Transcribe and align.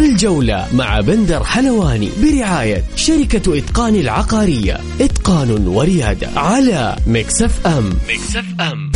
الجولة 0.00 0.66
مع 0.72 1.00
بندر 1.00 1.44
حلواني 1.44 2.10
برعاية 2.22 2.84
شركة 2.96 3.58
إتقان 3.58 3.94
العقارية. 3.94 4.80
إتقان 5.00 5.66
وريادة 5.66 6.28
على 6.36 6.96
Mix 7.06 7.66
FM. 7.66 7.90
Mix 8.08 8.44
FM. 8.60 8.92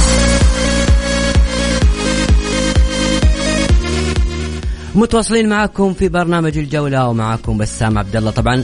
متواصلين 4.95 5.49
معكم 5.49 5.95
في 5.95 6.09
برنامج 6.09 6.59
الجولة 6.59 7.09
ومعكم 7.09 7.59
بسام 7.59 7.99
عبد 7.99 8.17
الله. 8.17 8.31
طبعا 8.31 8.63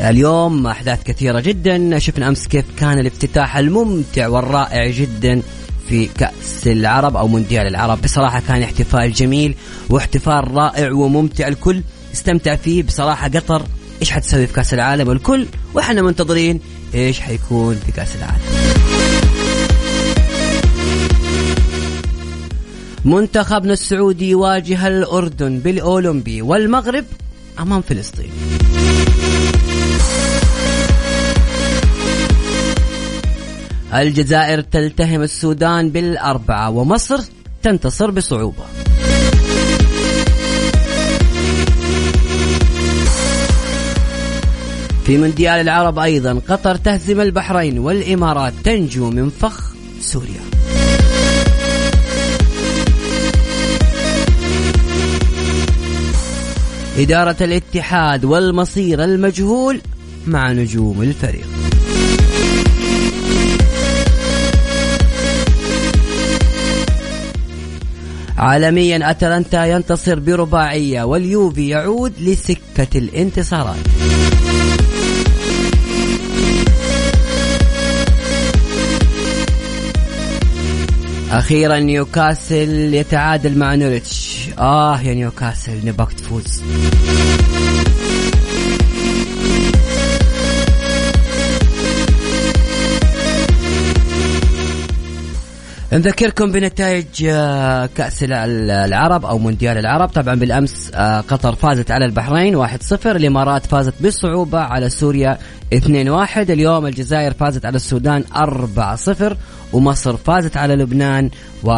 اليوم 0.00 0.66
أحداث 0.66 1.02
كثيرة 1.02 1.40
جدا. 1.40 1.98
شفنا 1.98 2.28
أمس 2.28 2.48
كيف 2.48 2.64
كان 2.78 2.98
الافتتاح 2.98 3.56
الممتع 3.56 4.28
والرائع 4.28 4.90
جدا 4.90 5.42
في 5.88 6.06
كأس 6.06 6.66
العرب 6.66 7.16
أو 7.16 7.28
مونديال 7.28 7.66
العرب. 7.66 8.02
بصراحة 8.02 8.42
كان 8.48 8.62
احتفال 8.62 9.12
جميل 9.12 9.54
واحتفال 9.90 10.54
رائع 10.54 10.92
وممتع. 10.92 11.48
الكل 11.48 11.82
استمتع 12.14 12.56
فيه. 12.56 12.82
بصراحة 12.82 13.28
قطر 13.28 13.62
إيش 14.00 14.10
حتسوي 14.10 14.46
في 14.46 14.52
كأس 14.52 14.74
العالم؟ 14.74 15.10
الكل 15.10 15.46
وإحنا 15.74 16.02
منتظرين 16.02 16.60
إيش 16.94 17.20
حيكون 17.20 17.80
في 17.86 17.92
كأس 17.92 18.16
العالم. 18.16 18.74
منتخبنا 23.04 23.72
السعودي 23.72 24.30
يواجه 24.30 24.86
الأردن 24.86 25.58
بالأولمبي 25.58 26.42
والمغرب 26.42 27.04
أمام 27.58 27.82
فلسطين. 27.82 28.30
الجزائر 33.94 34.60
تلتهم 34.60 35.22
السودان 35.22 35.90
بالأربعة 35.90 36.70
ومصر 36.70 37.20
تنتصر 37.62 38.10
بصعوبة. 38.10 38.64
في 45.04 45.18
مونديال 45.18 45.60
العرب 45.60 45.98
أيضا 45.98 46.40
قطر 46.48 46.76
تهزم 46.76 47.20
البحرين 47.20 47.78
والإمارات 47.78 48.52
تنجو 48.64 49.10
من 49.10 49.30
فخ 49.30 49.74
سوريا. 50.00 50.40
إدارة 56.98 57.36
الاتحاد 57.40 58.24
والمصير 58.24 59.04
المجهول 59.04 59.80
مع 60.26 60.52
نجوم 60.52 61.02
الفريق. 61.02 61.53
عالميا 68.44 69.10
أتلانتا 69.10 69.64
ينتصر 69.64 70.18
برباعية 70.18 71.02
واليوفي 71.02 71.68
يعود 71.68 72.12
لسكة 72.20 72.98
الانتصارات. 72.98 73.76
أخيرا 81.30 81.78
نيوكاسل 81.78 82.94
يتعادل 82.94 83.58
مع 83.58 83.74
نوريتش 83.74 84.48
آه 84.58 85.00
يا 85.00 85.14
نيوكاسل 85.14 85.86
نبغاك 85.86 86.12
تفوز. 86.12 86.62
نذكركم 95.94 96.52
بنتائج 96.52 97.06
آه، 97.26 97.86
كأس 97.86 98.24
العرب 98.28 99.24
أو 99.24 99.38
مونديال 99.38 99.78
العرب. 99.78 100.08
طبعا 100.08 100.34
بالأمس 100.34 100.90
آه، 100.94 101.20
قطر 101.20 101.54
فازت 101.54 101.90
على 101.90 102.04
البحرين 102.04 102.56
1-0 102.56 103.16
الإمارات 103.16 103.66
فازت 103.66 103.94
بصعوبة 104.02 104.58
على 104.58 104.88
سوريا 104.88 105.38
2-1 105.74 106.50
اليوم 106.50 106.86
الجزائر 106.86 107.32
فازت 107.32 107.66
على 107.66 107.76
السودان 107.76 108.24
4-0 108.36 109.36
ومصر 109.72 110.16
فازت 110.16 110.56
على 110.56 110.74
لبنان 110.74 111.30
1-0 111.64 111.68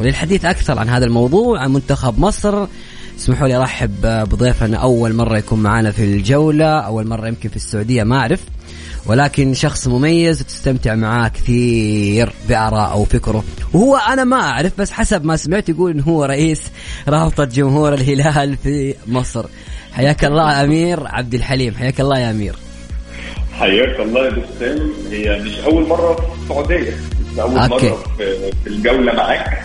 وللحديث 0.00 0.44
أكثر 0.44 0.78
عن 0.78 0.88
هذا 0.88 1.04
الموضوع 1.04 1.60
عن 1.60 1.72
منتخب 1.72 2.18
مصر 2.18 2.66
اسمحوا 3.18 3.48
لي 3.48 3.56
أرحب 3.56 4.00
بضيفنا. 4.02 4.76
أول 4.76 5.14
مرة 5.14 5.38
يكون 5.38 5.62
معنا 5.62 5.90
في 5.90 6.04
الجولة 6.04 6.80
أول 6.80 7.06
مرة 7.06 7.28
يمكن 7.28 7.48
في 7.48 7.56
السعودية 7.56 8.02
ما 8.02 8.16
أعرف. 8.16 8.40
ولكن 9.08 9.54
شخص 9.54 9.86
مميز 9.88 10.40
وتستمتع 10.40 10.94
معاه 10.94 11.28
كثير 11.28 12.32
بآراءه 12.48 12.96
وفكره 12.96 13.44
وهو 13.72 13.96
أنا 13.96 14.24
ما 14.24 14.36
أعرف 14.40 14.72
بس 14.78 14.90
حسب 14.90 15.24
ما 15.24 15.36
سمعت 15.36 15.68
يقول 15.68 15.90
إنه 15.90 16.02
هو 16.02 16.24
رئيس 16.24 16.62
رابطة 17.08 17.44
جمهور 17.44 17.94
الهلال 17.94 18.56
في 18.56 18.94
مصر. 19.06 19.46
حياك 19.92 20.24
الله 20.24 20.64
أمير 20.64 21.06
عبد 21.06 21.34
الحليم 21.34 21.74
حياك 21.74 22.00
الله 22.00 22.18
يا 22.18 22.30
أمير. 22.30 22.54
حياك 23.52 24.00
الله 24.00 24.24
يا 24.24 24.30
بسام 24.30 24.90
هي 25.10 25.42
مش 25.42 25.58
أول 25.58 25.88
مرة 25.88 26.14
في 26.14 26.42
السعودية 26.42 26.96
مش 27.32 27.38
أول 27.38 27.58
أوكي. 27.58 27.88
مرة 27.90 28.04
في 28.64 28.66
الجولة 28.66 29.12
معاك. 29.12 29.64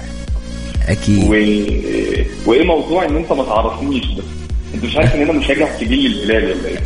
أكيد. 0.88 1.24
و... 1.24 1.32
وإيه 2.50 2.64
موضوع 2.66 3.06
إن 3.06 3.16
أنت 3.16 3.32
ما 3.32 3.44
تعرفنيش 3.44 4.06
بس 4.06 4.24
انت 4.74 4.86
مش 4.86 4.98
عارف 4.98 5.16
إن 5.16 5.22
أنا 5.22 5.32
مشجع 5.32 5.78
كبير 5.80 6.10
للهلال 6.10 6.58
ولا 6.58 6.68
إيه؟ 6.68 6.84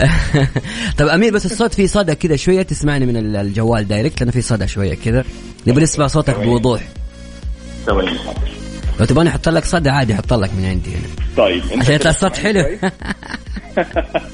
طب 0.98 1.08
أمير 1.08 1.34
بس 1.34 1.46
الصوت 1.46 1.74
فيه 1.74 1.88
صدى 1.88 2.16
كذا 2.16 2.36
شوية 2.36 2.62
تسمعني 2.62 3.06
من 3.06 3.36
الجوال 3.36 3.88
دايركت 3.88 4.20
لأنه 4.20 4.32
في 4.32 4.42
صدى 4.42 4.68
شوية 4.68 4.96
كذا 5.06 5.24
نبي 5.68 5.82
نسمع 5.82 6.08
صوتك 6.08 6.40
بوضوح. 6.40 6.82
ثواني 7.86 8.12
لو 9.00 9.06
تبغى 9.06 9.24
نحط 9.26 9.50
لك 9.50 9.66
صدى 9.66 9.90
عادي 9.90 10.14
أحط 10.14 10.34
لك 10.34 10.50
من 10.54 10.66
عندي 10.66 10.90
هنا. 10.90 11.28
طيب 11.38 11.64
عشان 11.82 11.96
يطلع 11.96 12.12
الصوت 12.12 12.38
حلو. 12.38 12.64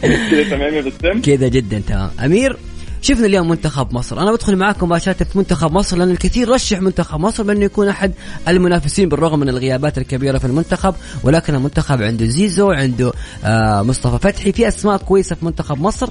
كذا 0.01 0.43
تمام 0.49 0.73
يا 0.73 0.81
بسام؟ 0.81 1.21
كذا 1.21 1.47
جدا 1.47 1.81
تمام. 1.87 2.11
أمير؟ 2.25 2.57
شفنا 3.03 3.25
اليوم 3.25 3.49
منتخب 3.49 3.93
مصر. 3.93 4.21
أنا 4.21 4.31
بدخل 4.31 4.55
معاكم 4.55 4.85
مباشره 4.85 5.13
في 5.13 5.37
منتخب 5.37 5.71
مصر 5.71 5.97
لأن 5.97 6.11
الكثير 6.11 6.49
رشح 6.49 6.81
منتخب 6.81 7.19
مصر 7.19 7.43
بأنه 7.43 7.65
يكون 7.65 7.87
أحد 7.87 8.13
المنافسين 8.47 9.09
بالرغم 9.09 9.39
من 9.39 9.49
الغيابات 9.49 9.97
الكبيرة 9.97 10.37
في 10.37 10.45
المنتخب. 10.45 10.95
ولكن 11.23 11.55
المنتخب 11.55 12.01
عنده 12.01 12.25
زيزو 12.25 12.71
عنده 12.71 13.11
آه 13.45 13.81
مصطفى 13.81 14.19
فتحي 14.19 14.51
في 14.51 14.67
أسماء 14.67 14.97
كويسة 14.97 15.35
في 15.35 15.45
منتخب 15.45 15.81
مصر. 15.81 16.09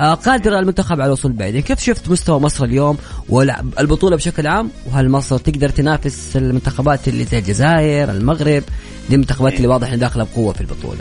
آه 0.00 0.14
قادر 0.14 0.58
المنتخب 0.58 0.92
على 0.92 1.06
الوصول 1.06 1.32
بعيد. 1.32 1.58
كيف 1.58 1.80
شفت 1.80 2.08
مستوى 2.08 2.40
مصر 2.40 2.64
اليوم؟ 2.64 2.96
والبطوله 3.28 4.16
بشكل 4.16 4.46
عام؟ 4.46 4.70
وهل 4.86 5.10
مصر 5.10 5.38
تقدر 5.38 5.68
تنافس 5.68 6.36
المنتخبات 6.36 7.08
اللي 7.08 7.24
زي 7.24 7.38
الجزائر 7.38 8.10
المغرب؟ 8.10 8.62
دي 9.08 9.14
المنتخبات 9.14 9.56
اللي 9.56 9.68
واضح 9.68 9.86
إنها 9.86 9.96
داخلة 9.96 10.26
بقوة 10.32 10.52
في 10.52 10.60
البطولة. 10.60 11.00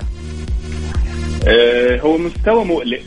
آه 1.47 1.99
هو 1.99 2.17
مستوى 2.17 2.65
مقلق 2.65 2.99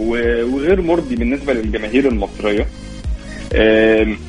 وغير 0.00 0.82
مرضي 0.82 1.16
بالنسبة 1.16 1.52
للجماهير 1.52 2.08
المصرية. 2.08 2.66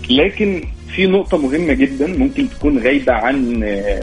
لكن 0.09 0.64
في 0.96 1.08
نقطة 1.08 1.38
مهمة 1.38 1.74
جدا 1.74 2.08
ممكن 2.08 2.50
تكون 2.50 2.80
غايبة 2.80 3.14
عن 3.14 3.59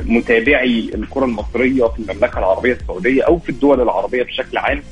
متابعي 0.07 0.91
الكرة 0.95 1.25
المصرية 1.25 1.85
في 1.85 1.99
المملكة 1.99 2.39
العربية 2.39 2.73
السعودية 2.73 3.23
أو 3.23 3.39
في 3.39 3.49
الدول 3.49 3.81
العربية 3.81 4.23
بشكل 4.23 4.59
عام 4.59 4.83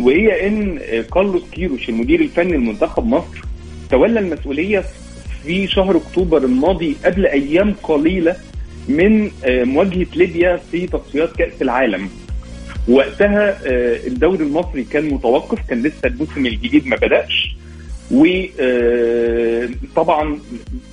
وهي 0.00 0.48
إن 0.48 0.78
كارلوس 1.14 1.42
كيروش 1.52 1.88
المدير 1.88 2.20
الفني 2.20 2.52
لمنتخب 2.52 3.06
مصر 3.06 3.44
تولى 3.90 4.20
المسؤولية 4.20 4.84
في 5.44 5.66
شهر 5.66 5.96
أكتوبر 5.96 6.44
الماضي 6.44 6.96
قبل 7.04 7.26
أيام 7.26 7.74
قليلة 7.82 8.36
من 8.88 9.30
مواجهة 9.48 10.06
ليبيا 10.16 10.60
في 10.72 10.86
تصفيات 10.86 11.36
كأس 11.36 11.62
العالم. 11.62 12.08
وقتها 12.88 13.58
الدوري 14.06 14.44
المصري 14.44 14.84
كان 14.84 15.14
متوقف 15.14 15.58
كان 15.68 15.82
لسه 15.82 16.06
الموسم 16.08 16.46
الجديد 16.46 16.86
ما 16.86 16.96
بدأش. 16.96 17.56
وطبعا 19.90 20.38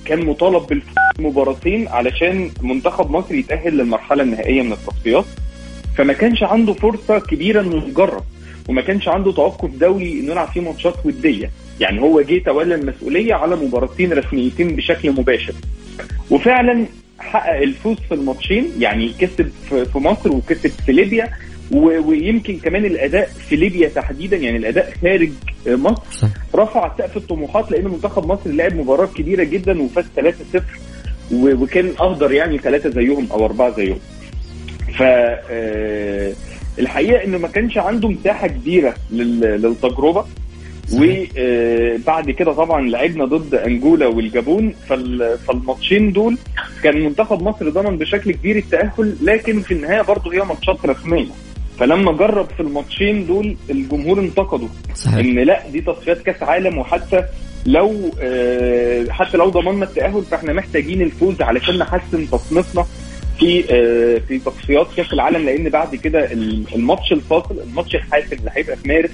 كان 0.04 0.26
مطالب 0.26 0.82
بالمباراتين 1.18 1.88
علشان 1.88 2.50
منتخب 2.62 3.10
مصر 3.10 3.34
يتأهل 3.34 3.76
للمرحلة 3.76 4.22
النهائية 4.22 4.62
من 4.62 4.72
التصفيات. 4.72 5.24
فما 5.98 6.12
كانش 6.12 6.42
عنده 6.42 6.72
فرصة 6.72 7.18
كبيرة 7.18 7.60
إنه 7.60 7.84
يجرب 7.88 8.24
وما 8.68 8.82
كانش 8.82 9.08
عنده 9.08 9.32
توقف 9.32 9.70
دولي 9.70 10.20
إنه 10.20 10.32
يلعب 10.32 10.48
فيه 10.48 10.60
ماتشات 10.60 10.94
ودية. 11.04 11.50
يعني 11.80 12.00
هو 12.00 12.20
جه 12.20 12.38
تولى 12.38 12.74
المسؤولية 12.74 13.34
على 13.34 13.56
مباراتين 13.56 14.12
رسميتين 14.12 14.76
بشكل 14.76 15.10
مباشر. 15.10 15.54
وفعلا 16.30 16.86
حقق 17.18 17.56
الفوز 17.56 17.96
في 18.08 18.14
الماتشين 18.14 18.72
يعني 18.78 19.12
كسب 19.20 19.50
في 19.70 19.98
مصر 19.98 20.32
وكسب 20.32 20.70
في 20.86 20.92
ليبيا. 20.92 21.30
ويمكن 21.72 22.58
كمان 22.58 22.84
الأداء 22.84 23.26
في 23.48 23.56
ليبيا 23.56 23.88
تحديدا 23.88 24.36
يعني 24.36 24.56
الأداء 24.56 24.92
خارج 25.02 25.30
مصر 25.66 26.02
صح. 26.12 26.28
رفع 26.54 26.92
سقف 26.98 27.16
الطموحات 27.16 27.70
لأن 27.72 27.84
منتخب 27.84 28.26
مصر 28.26 28.50
لعب 28.50 28.74
مباراه 28.74 29.06
كبيرة 29.06 29.44
جدا 29.44 29.82
وفاز 29.82 30.04
3-0 30.56 30.60
وكان 31.32 31.92
اهدر 32.00 32.32
يعني 32.32 32.58
ثلاثة 32.58 32.90
زيهم 32.90 33.26
أو 33.32 33.44
أربعة 33.44 33.76
زيهم. 33.76 33.98
ف 34.98 35.02
الحقيقة 36.78 37.24
إنه 37.24 37.38
ما 37.38 37.48
كانش 37.48 37.78
عنده 37.78 38.08
مساحة 38.08 38.46
كبيرة 38.46 38.94
للتجربة 39.12 40.24
وبعد 40.94 42.30
كده 42.30 42.52
طبعا 42.52 42.88
لعبنا 42.90 43.24
ضد 43.24 43.54
أنجولا 43.54 44.06
والجابون 44.06 44.74
فالماتشين 44.88 46.12
دول 46.12 46.36
كان 46.82 47.00
منتخب 47.04 47.42
مصر 47.42 47.68
ضمن 47.70 47.98
بشكل 47.98 48.32
كبير 48.32 48.56
التأهل 48.56 49.16
لكن 49.22 49.60
في 49.60 49.74
النهاية 49.74 50.02
برضه 50.02 50.32
هي 50.32 50.38
ماتشات 50.38 50.86
رسمية 50.86 51.26
فلما 51.80 52.12
جرب 52.12 52.46
في 52.56 52.60
الماتشين 52.60 53.26
دول 53.26 53.56
الجمهور 53.70 54.20
انتقده 54.20 54.68
صحيح. 54.94 55.16
إن 55.16 55.38
لا 55.38 55.68
دي 55.68 55.80
تصفيات 55.80 56.22
كأس 56.22 56.42
عالم 56.42 56.78
وحتى 56.78 57.24
لو 57.66 58.10
آه، 58.20 59.06
حتى 59.10 59.36
لو 59.36 59.48
ضمننا 59.48 59.84
التأهل 59.84 60.22
فإحنا 60.22 60.52
محتاجين 60.52 61.02
الفوز 61.02 61.42
علشان 61.42 61.78
نحسن 61.78 62.30
تصنيفنا 62.30 62.86
في 63.38 63.64
آه، 63.70 64.18
في 64.28 64.38
تصفيات 64.38 64.86
كأس 64.96 65.12
العالم 65.12 65.44
لأن 65.46 65.68
بعد 65.68 65.96
كده 65.96 66.32
الماتش 66.74 67.12
الفاصل 67.12 67.58
الماتش 67.68 67.94
الحاسم 67.94 68.36
اللي 68.36 68.50
هيبقى 68.54 68.76
في 68.76 68.88
مارس 68.88 69.10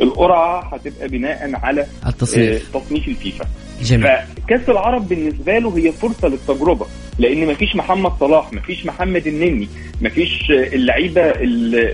القرعة 0.00 0.74
هتبقى 0.74 1.08
بناء 1.08 1.50
على 1.54 1.86
التصنيف. 2.06 2.76
آه، 2.76 2.80
تصنيف 2.80 3.08
الفيفا. 3.08 3.44
جميل. 3.82 4.08
فكأس 4.46 4.68
العرب 4.70 5.08
بالنسبة 5.08 5.58
له 5.58 5.78
هي 5.78 5.92
فرصة 5.92 6.28
للتجربة 6.28 6.86
لأن 7.18 7.46
مفيش 7.46 7.76
محمد 7.76 8.12
صلاح 8.20 8.52
مفيش 8.52 8.86
محمد 8.86 9.26
النني 9.26 9.68
مفيش 10.02 10.50
اللعيبة 10.50 11.22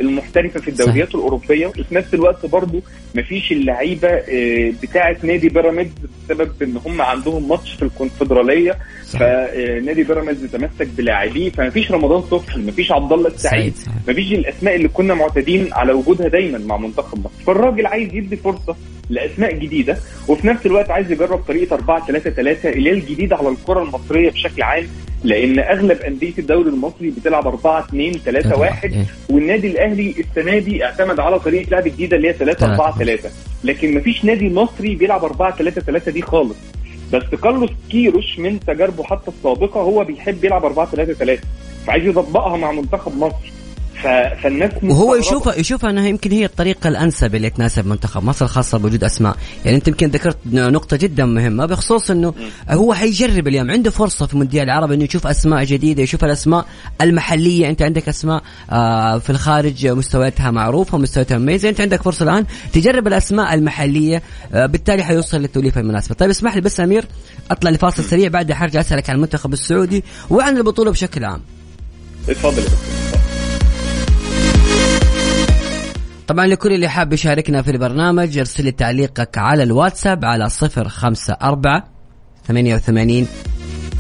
المحترفة 0.01 0.61
في 0.61 0.69
الدوريات 0.69 1.09
صح. 1.09 1.15
الأوروبية 1.15 1.67
وفي 1.67 1.95
نفس 1.95 2.15
الوقت 2.15 2.47
برضو 2.47 2.81
مفيش 3.15 3.53
اللعيبة 3.53 4.09
آه، 4.09 4.73
بتاعة 4.83 5.17
نادي 5.23 5.49
بيراميدز 5.49 5.91
بسبب 6.25 6.63
إن 6.63 6.77
هم 6.87 7.03
عندهم 7.03 7.49
ماتش 7.49 7.73
في 7.73 7.83
الكونفدرالية. 7.83 8.79
فنادي 9.19 10.03
بيراميدز 10.03 10.45
تمسك 10.45 10.87
بلاعبيه 10.97 11.51
فمفيش 11.51 11.93
رمضان 11.93 12.23
صبحي 12.31 12.61
مفيش 12.61 12.93
عبد 12.93 13.13
الله 13.13 13.29
السعيد 13.29 13.75
مفيش 14.09 14.33
الأسماء 14.33 14.75
اللي 14.77 14.89
كنا 14.89 15.15
معتادين 15.15 15.69
على 15.73 15.93
وجودها 15.93 16.29
دايما 16.29 16.59
مع 16.59 16.77
منتخب 16.77 17.19
مصر. 17.19 17.45
فالراجل 17.47 17.87
عايز 17.87 18.15
يدي 18.15 18.37
فرصة 18.37 18.77
لأسماء 19.13 19.55
جديدة 19.57 19.97
وفي 20.29 20.47
نفس 20.47 20.67
الوقت 20.67 20.91
عايز 20.91 21.13
يجرب 21.13 21.39
طريقة 21.49 21.75
4 21.75 22.07
3 22.07 22.31
3 22.31 22.69
اللي 22.71 22.91
هي 22.91 22.95
الجديده 22.95 23.37
على 23.37 23.49
الكرة 23.49 23.83
المصرية 23.83 24.31
بشكل 24.31 24.63
عام 24.63 24.85
لأن 25.25 25.59
أغلب 25.59 26.01
أندية 26.01 26.33
الدوري 26.39 26.69
المصري 26.69 27.11
بتلعب 27.11 27.47
4 27.47 27.81
2 27.89 28.13
3 28.13 28.59
1 28.59 29.07
والنادي 29.31 29.67
الأهلي 29.67 30.15
السنة 30.19 30.59
دي 30.59 30.85
اعتمد 30.85 31.21
على 31.21 31.39
طريقة 31.39 31.71
لعب 31.71 31.85
جديدة 31.85 32.17
اللي 32.17 32.29
هي 32.29 32.33
3 32.33 32.67
4 32.73 32.99
3 32.99 33.31
لكن 33.65 33.95
مفيش 33.95 34.25
نادي 34.25 34.49
مصري 34.55 34.95
بيلعب 34.95 35.25
4 35.25 35.57
3 35.57 35.81
3 35.81 36.11
دي 36.13 36.23
خالص. 36.23 36.57
بس 37.13 37.23
كارلوس 37.43 37.71
كيروش 37.91 38.39
من 38.39 38.61
تجاربه 38.61 39.05
حتى 39.05 39.31
السابقة 39.31 39.81
هو 39.81 40.05
بيحب 40.05 40.45
يلعب 40.45 40.65
4 40.65 40.91
3 40.91 41.13
3 41.13 41.43
فعايز 41.87 42.07
يطبقها 42.07 42.57
مع 42.57 42.73
منتخب 42.73 43.19
مصر. 43.19 43.53
فالناس 44.43 44.71
وهو 44.83 45.15
يشوفها 45.15 45.55
يشوفها 45.55 45.91
أنها 45.91 46.09
يمكن 46.09 46.31
هي 46.31 46.45
الطريقة 46.45 46.89
الأنسب 46.89 47.35
اللي 47.35 47.51
تناسب 47.51 47.87
منتخب 47.87 48.25
مصر 48.25 48.47
خاصة 48.47 48.79
بوجود 48.79 49.05
أسماء. 49.05 49.37
يعني 49.65 49.77
أنت 49.77 49.89
يمكن 49.89 50.09
ذكرت 50.09 50.37
نقطة 50.53 50.97
جدا 50.97 51.25
مهمة 51.25 51.67
بخصوص 51.67 52.11
إنه 52.11 52.35
هو 52.71 52.95
حيجرب 52.95 53.49
اليوم 53.49 53.71
عنده 53.71 53.91
فرصة 53.91 54.27
في 54.27 54.37
مونديال 54.37 54.65
العرب 54.65 54.93
إنه 54.93 55.05
يشوف 55.05 55.27
أسماء 55.27 55.65
جديدة 55.65 56.03
يشوف 56.03 56.25
الأسماء 56.25 56.67
المحلية. 57.01 57.69
أنت 57.69 57.83
عندك 57.83 58.09
أسماء 58.09 58.43
آه، 58.71 59.19
في 59.19 59.31
الخارج 59.31 59.87
مستوياتها 59.87 60.51
معروفة 60.51 60.97
ومستوياتها 60.97 61.39
مميزة. 61.39 61.69
أنت 61.69 61.81
عندك 61.81 62.03
فرصة 62.03 62.23
الآن 62.23 62.47
تجرب 62.73 63.07
الأسماء 63.07 63.55
المحلية 63.55 64.23
آه، 64.53 64.67
بالتالي 64.67 65.05
حيوصل 65.05 65.41
للتوليفة 65.41 65.81
المناسبة. 65.81 66.15
طيب 66.15 66.31
اسمح 66.31 66.55
لي 66.55 66.61
بس 66.61 66.81
أمير 66.81 67.05
أطلع 67.51 67.71
لفاصل 67.71 68.05
سريع 68.05 68.29
بعدها 68.29 68.57
حرجع 68.57 68.81
أسألك 68.81 69.11
عن 69.11 69.17
المنتخب 69.17 69.53
السعودي 69.53 70.05
وعن 70.31 70.57
البطولة 70.57 70.91
بشكل 70.91 71.25
عام. 71.25 71.41
اتفضل 72.29 72.63
طبعا 76.29 76.47
لكل 76.47 76.73
اللي 76.73 76.89
حاب 76.89 77.13
يشاركنا 77.13 77.63
في 77.63 77.71
البرنامج 77.71 78.39
ارسل 78.39 78.65
لي 78.65 78.73
تعليقك 78.73 79.39
على 79.39 79.63
الواتساب 79.63 80.25
على 80.25 80.49
صفر 80.49 80.89
خمسة 80.89 81.37
أربعة 81.43 81.85
ثمانية 82.49 82.75
وثمانين 82.75 83.27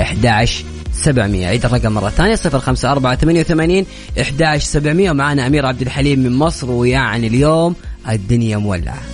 أحداش 0.00 0.64
سبعمية. 0.92 1.46
عيد 1.46 1.64
الرقم 1.64 1.92
مرة 1.92 2.08
ثانية 2.08 2.34
صفر 2.34 2.58
خمسة 2.58 2.92
أربعة 2.92 3.16
ثمانية 3.16 3.40
وثمانين 3.40 3.86
أحداش 4.20 4.62
سبعمية. 4.62 5.10
ومعنا 5.10 5.46
أمير 5.46 5.66
عبد 5.66 5.82
الحليم 5.82 6.18
من 6.18 6.32
مصر 6.32 6.70
ويعني 6.70 7.26
اليوم 7.26 7.74
الدنيا 8.08 8.56
مولعة. 8.56 9.11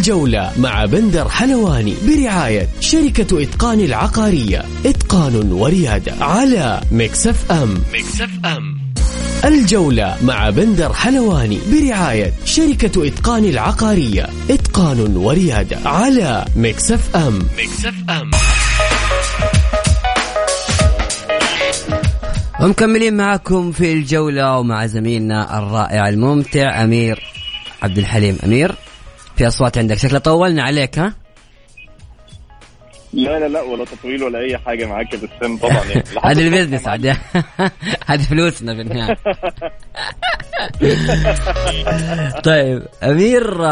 الجولة 0.00 0.52
مع 0.58 0.84
بندر 0.84 1.28
حلواني 1.28 1.94
برعاية 2.06 2.68
شركة 2.80 3.42
إتقان 3.42 3.80
العقارية. 3.80 4.64
إتقان 4.86 5.52
وريادة 5.52 6.12
على 6.24 6.80
Mix 6.92 7.52
FM. 7.52 7.82
Mix 7.94 8.30
FM. 8.44 8.80
الجولة 9.44 10.16
مع 10.22 10.50
بندر 10.50 10.92
حلواني 10.92 11.58
برعاية 11.72 12.32
شركة 12.44 13.06
إتقان 13.06 13.44
العقارية. 13.44 14.26
إتقان 14.50 15.16
وريادة 15.16 15.78
على 15.84 16.44
Mix 16.56 17.16
FM. 17.16 17.38
Mix 17.58 17.94
FM. 18.10 18.30
ومكملين 22.60 23.16
معكم 23.16 23.72
في 23.72 23.92
الجولة 23.92 24.58
ومع 24.58 24.86
زميلنا 24.86 25.58
الرائع 25.58 26.08
الممتع 26.08 26.84
أمير 26.84 27.18
عبد 27.82 27.98
الحليم. 27.98 28.38
أمير. 28.44 28.74
في 29.40 29.46
أصوات 29.46 29.78
عندك. 29.78 29.98
شكله 29.98 30.18
طولنا 30.18 30.62
عليك 30.62 30.98
ها؟ 30.98 31.14
لا 33.12 33.38
لا 33.38 33.48
لا 33.48 33.60
ولا 33.60 33.84
تطويل 33.84 34.22
ولا 34.22 34.38
أي 34.38 34.58
حاجة 34.58 34.86
معاك 34.86 35.16
بسام 35.16 35.56
طبعا 35.56 35.84
يعني. 35.84 36.04
هذا 36.24 36.42
ال 36.42 36.47
business 36.47 36.88
عاد. 36.88 37.06
هذه 38.10 38.22
فلوسنا 38.22 38.74
في 38.74 38.80
النهاية. 38.80 39.16
طيب 42.44 42.82
أمير 43.02 43.62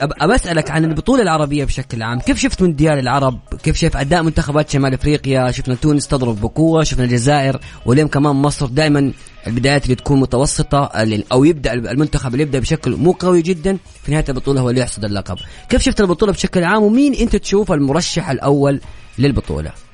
أبى 0.00 0.34
أسألك 0.34 0.70
عن 0.70 0.84
البطولة 0.84 1.22
العربية 1.22 1.64
بشكل 1.64 2.02
عام. 2.02 2.20
كيف 2.20 2.38
شفت 2.38 2.62
مونديال 2.62 2.98
العرب؟ 2.98 3.38
كيف 3.62 3.76
شايف 3.76 3.96
أداء 3.96 4.22
منتخبات 4.22 4.70
شمال 4.70 4.94
إفريقيا؟ 4.94 5.50
شفنا 5.50 5.74
تونس 5.74 6.08
تضرب 6.08 6.40
بقوة 6.40 6.84
شفنا 6.84 7.04
الجزائر 7.04 7.60
واليوم 7.86 8.08
كمان 8.08 8.36
مصر. 8.36 8.66
دائما 8.66 9.12
البدايات 9.46 9.84
اللي 9.84 9.94
تكون 9.94 10.20
متوسطة 10.20 10.90
أو 11.32 11.44
يبدأ 11.44 11.72
المنتخب 11.72 12.32
اللي 12.32 12.42
يبدأ 12.42 12.58
بشكل 12.58 12.96
مو 12.96 13.12
قوي 13.12 13.42
جدا 13.42 13.78
في 14.02 14.12
نهاية 14.12 14.24
البطولة 14.28 14.60
هو 14.60 14.70
اللي 14.70 14.80
يحصد 14.80 15.04
اللقب. 15.04 15.36
كيف 15.68 15.82
شفت 15.82 16.00
البطولة 16.00 16.32
بشكل 16.32 16.64
عام؟ 16.64 16.82
ومين 16.82 17.14
أنت 17.14 17.36
تشوف 17.36 17.72
المرشح 17.72 18.30
الأول 18.30 18.80
للبطولة؟ 19.18 19.85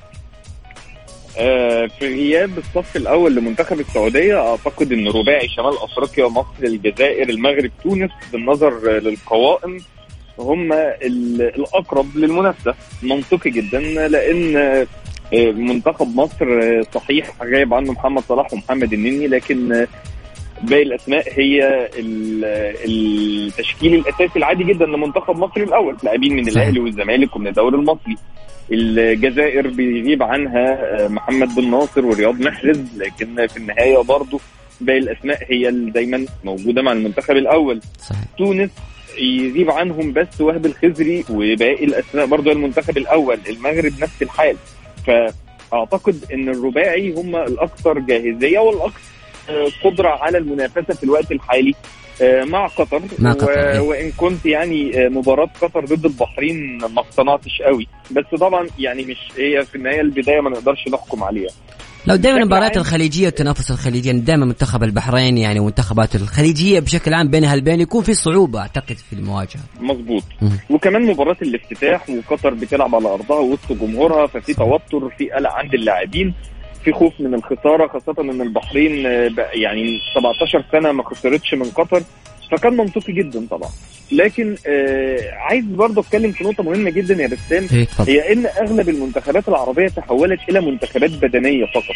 في 1.33 1.89
غياب 2.01 2.57
الصف 2.57 2.95
الأول 2.95 3.35
لمنتخب 3.35 3.79
السعودية 3.79 4.49
أعتقد 4.49 4.91
إن 4.91 5.07
رباعي 5.07 5.47
شمال 5.47 5.73
أفريقيا 5.83 6.27
مصر 6.27 6.63
الجزائر 6.63 7.29
المغرب 7.29 7.71
تونس 7.83 8.11
بالنظر 8.33 8.99
للقوائم 8.99 9.77
هم 10.39 10.73
الأقرب 10.73 12.17
للمنافسة. 12.17 12.73
منطقي 13.03 13.49
جدا 13.49 13.79
لأن 14.07 14.85
منتخب 15.55 16.07
مصر 16.15 16.45
صحيح 16.93 17.31
غايب 17.43 17.73
عنه 17.73 17.91
محمد 17.91 18.23
صلاح 18.23 18.53
ومحمد 18.53 18.93
النني 18.93 19.27
لكن 19.27 19.85
باقي 20.61 20.81
الأسماء 20.83 21.23
هي 21.39 21.89
التشكيل 22.85 23.95
الأساسي 23.95 24.39
العادي 24.39 24.63
جدا 24.63 24.85
لمنتخب 24.85 25.37
مصر 25.37 25.61
الأول 25.61 25.97
لاعبين 26.03 26.35
من 26.35 26.47
الأهلي 26.47 26.79
والزمالك 26.79 27.35
ومن 27.35 27.47
الدوري 27.47 27.75
المصري. 27.75 28.15
الجزائر 28.71 29.67
بيغيب 29.67 30.23
عنها 30.23 30.77
محمد 31.07 31.55
بن 31.55 31.71
ناصر 31.71 32.05
ورياض 32.05 32.41
محرز 32.41 32.81
لكن 32.97 33.47
في 33.47 33.57
النهاية 33.57 33.97
برضه 33.97 34.39
باقي 34.81 34.99
الأسماء 34.99 35.39
هي 35.49 35.69
اللي 35.69 35.91
دايما 35.91 36.25
موجودة 36.43 36.81
مع 36.81 36.91
المنتخب 36.91 37.35
الأول. 37.35 37.81
صحيح. 37.99 38.23
تونس 38.37 38.69
يغيب 39.17 39.71
عنهم 39.71 40.13
بس 40.13 40.41
وهب 40.41 40.65
الخزري 40.65 41.25
وباقي 41.29 41.83
الأسماء 41.83 42.25
برضه 42.25 42.51
المنتخب 42.51 42.97
الأول 42.97 43.39
المغرب 43.49 43.93
نفس 43.99 44.21
الحال. 44.21 44.55
فأعتقد 45.07 46.25
إن 46.33 46.49
الرباعي 46.49 47.13
هم 47.13 47.35
الأكثر 47.35 47.99
جاهزية 47.99 48.59
والأكثر 48.59 48.99
قدرة 49.83 50.09
على 50.09 50.37
المنافسة 50.37 50.93
في 50.93 51.03
الوقت 51.03 51.31
الحالي. 51.31 51.69
آه، 51.71 52.02
مع 52.21 52.67
قطر, 52.67 53.01
مع 53.19 53.31
قطر. 53.31 53.45
و... 53.45 53.49
إيه. 53.49 53.79
وإن 53.79 54.11
كنت 54.11 54.45
يعني 54.45 55.05
آه، 55.05 55.09
مباراة 55.09 55.49
قطر 55.61 55.85
ضد 55.85 56.05
البحرين 56.05 56.77
ما 56.77 56.99
اقتنعتش 56.99 57.61
قوي. 57.61 57.87
بس 58.11 58.39
طبعا 58.39 58.67
يعني 58.79 59.05
مش 59.05 59.17
هي 59.37 59.65
في 59.65 59.75
النهاية 59.75 60.01
البداية 60.01 60.41
ما 60.41 60.49
نقدرش 60.49 60.87
نحكم 60.87 61.23
عليها. 61.23 61.51
لو 62.07 62.15
دائما 62.15 62.39
المباريات 62.39 62.77
الخليجية 62.77 63.25
والتنافس 63.25 63.71
الخليجي 63.71 64.07
يعني 64.07 64.21
دائما 64.21 64.45
منتخب 64.45 64.83
البحرين 64.83 65.37
يعني 65.37 65.59
منتخبات 65.59 66.15
الخليجية 66.15 66.79
بشكل 66.79 67.13
عام 67.13 67.27
بينها 67.27 67.53
البين 67.53 67.81
يكون 67.81 68.03
في 68.03 68.13
صعوبة 68.13 68.59
أعتقد 68.59 68.97
في 68.97 69.13
المواجهة. 69.13 69.61
مظبوط. 69.79 70.23
وكمان 70.69 71.01
مباراة 71.05 71.37
الافتتاح 71.41 72.09
وقطر 72.09 72.53
بتلعب 72.53 72.95
على 72.95 73.07
أرضها 73.07 73.39
وسط 73.39 73.73
جمهورها 73.73 74.27
ففي 74.27 74.53
توتر 74.53 75.09
في 75.17 75.31
قلق 75.31 75.51
عند 75.51 75.73
اللاعبين. 75.73 76.33
في 76.83 76.91
خوف 76.91 77.13
من 77.19 77.33
الخسارة 77.33 77.87
خاصة 77.87 78.15
إن 78.19 78.41
البحرين 78.41 79.05
يعني 79.53 79.99
17 80.15 80.63
سنة 80.71 80.91
ما 80.91 81.03
خسرتش 81.03 81.53
من 81.53 81.65
قطر 81.65 82.03
فكان 82.51 82.77
منطقي 82.77 83.13
جدا 83.13 83.47
طبعا. 83.51 83.69
لكن 84.11 84.55
آه 84.67 85.31
عايز 85.31 85.65
برضه 85.65 86.01
أتكلم 86.01 86.31
في 86.31 86.43
نقطة 86.43 86.63
مهمة 86.63 86.89
جدا 86.89 87.23
يا 87.23 87.27
بسام 87.27 87.67
إيه، 87.73 87.87
هي 88.07 88.33
إن 88.33 88.45
أغلب 88.45 88.89
المنتخبات 88.89 89.49
العربية 89.49 89.87
تحولت 89.87 90.39
إلى 90.49 90.61
منتخبات 90.61 91.11
بدنية 91.11 91.65
فقط. 91.65 91.95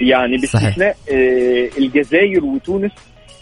يعني 0.00 0.36
باستثناء 0.36 0.96
آه 1.12 1.68
الجزائر 1.78 2.44
وتونس. 2.44 2.92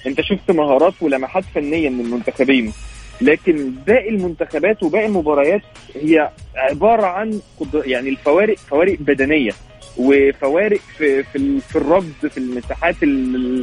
أنت 0.06 0.20
شفت 0.20 0.50
مهارات 0.50 0.94
ولمحات 1.00 1.44
فنية 1.54 1.88
من 1.88 2.00
المنتخبين. 2.00 2.72
لكن 3.20 3.72
باقي 3.86 4.08
المنتخبات 4.08 4.82
وباقي 4.82 5.06
المباريات 5.06 5.62
هي 5.94 6.30
عبارة 6.56 7.06
عن 7.06 7.40
يعني 7.84 8.08
الفوارق 8.08 8.56
فوارق 8.58 8.96
بدنية. 9.00 9.52
وفوارق 9.98 10.80
في 10.98 11.22
في, 11.22 11.60
في 11.60 11.76
الركض 11.76 12.12
في 12.30 12.38
المساحات 12.38 12.96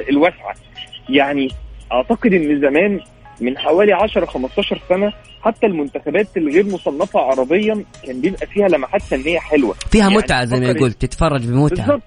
الواسعة. 0.09 0.55
يعني 1.09 1.47
أعتقد 1.91 2.33
إن 2.33 2.61
زمان 2.61 2.99
من 3.41 3.57
حوالي 3.57 3.93
10 3.93 4.25
15 4.25 4.81
سنة 4.89 5.13
حتى 5.41 5.65
المنتخبات 5.67 6.37
الغير 6.37 6.65
مصنفة 6.65 7.19
عربيا 7.19 7.85
كان 8.03 8.21
بيبقى 8.21 8.47
فيها 8.47 8.67
لمحات 8.67 9.01
فنية 9.01 9.39
حلوة. 9.39 9.75
فيها 9.91 10.01
يعني 10.01 10.17
متعة 10.17 10.45
زي 10.45 10.59
ما 10.59 10.73
قلت 10.79 11.01
تتفرج 11.01 11.45
بمتعة. 11.45 11.87
بالزبط. 11.87 12.01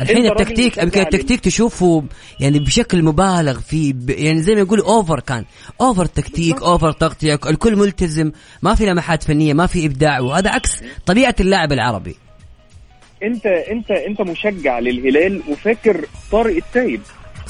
الحين 0.00 0.26
التكتيك 0.26 0.78
يمكن 0.78 1.00
التكتيك 1.00 1.40
تشوفه 1.40 2.04
يعني 2.40 2.58
بشكل 2.58 3.02
مبالغ 3.02 3.60
فيه 3.60 3.94
يعني 4.08 4.42
زي 4.42 4.54
ما 4.54 4.60
يقول 4.60 4.80
over 4.80 5.20
كان. 5.20 5.44
over 5.80 6.06
تكتيك 6.06 6.62
over 6.62 6.92
تغطية 6.92 7.38
الكل 7.46 7.76
ملتزم 7.76 8.32
ما 8.62 8.74
في 8.74 8.86
لمحات 8.86 9.22
فنية 9.22 9.54
ما 9.54 9.66
في 9.66 9.86
إبداع 9.86 10.20
وهذا 10.20 10.50
عكس 10.50 10.82
طبيعة 11.06 11.34
اللاعب 11.40 11.72
العربي. 11.72 12.16
انت 13.22 13.46
انت 13.46 13.90
انت 13.90 14.20
مشجع 14.20 14.78
للهلال 14.78 15.42
وفاكر 15.48 16.04
طارق 16.32 16.56
التايب. 16.56 17.00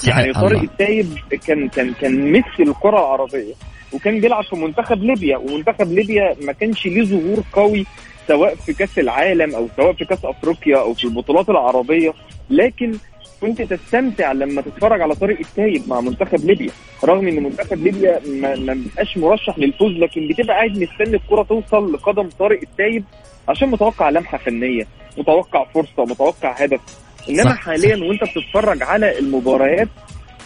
يعني 0.09 0.33
طارق 0.33 0.61
التايب 0.61 1.07
كان 1.47 1.69
كان 1.69 1.93
كان 2.01 2.33
مثل 2.33 2.71
الكرة 2.71 2.99
العربية 2.99 3.55
وكان 3.93 4.21
بيلعب 4.21 4.45
في 4.45 4.57
منتخب 4.57 5.03
ليبيا 5.03 5.37
ومنتخب 5.37 5.93
ليبيا 5.93 6.37
ما 6.43 6.53
كانش 6.53 6.87
ليه 6.87 7.03
ظهور 7.05 7.43
قوي 7.53 7.87
سواء 8.29 8.55
في 8.55 8.73
كأس 8.73 8.99
العالم 8.99 9.55
أو 9.55 9.69
سواء 9.77 9.93
في 9.93 10.05
كأس 10.05 10.25
أفريقيا 10.25 10.79
أو 10.81 10.95
في 10.95 11.05
البطولات 11.05 11.49
العربية. 11.49 12.13
لكن 12.51 12.93
كنت 13.41 13.63
تستمتع 13.63 14.33
لما 14.33 14.63
تتفرج 14.63 15.01
على 15.01 15.15
طارق 15.15 15.39
التايب 15.39 15.83
مع 15.89 16.01
منتخب 16.01 16.45
ليبيا 16.45 16.71
رغم 17.05 17.29
إن 17.29 17.43
منتخب 17.43 17.79
ليبيا 17.85 18.21
ما 18.27 18.75
بيبقاش 18.75 19.17
مرشح 19.19 19.59
للفوز 19.59 19.93
لكن 19.93 20.29
بتبقى 20.29 20.57
قاعد 20.57 20.71
مستني 20.71 21.17
الكرة 21.17 21.43
توصل 21.43 21.93
لقدم 21.93 22.29
طارق 22.39 22.61
التايب. 22.63 23.05
عشان 23.49 23.69
متوقع 23.69 24.11
لمحة 24.11 24.39
فنية 24.39 24.87
متوقع 25.19 25.65
فرصة 25.75 26.03
متوقع 26.05 26.53
هدف 26.53 26.81
إنما 27.29 27.45
صح. 27.45 27.57
حاليا 27.61 27.97
وأنت 27.97 28.23
بتتفرج 28.25 28.83
على 28.83 29.19
المباريات 29.19 29.89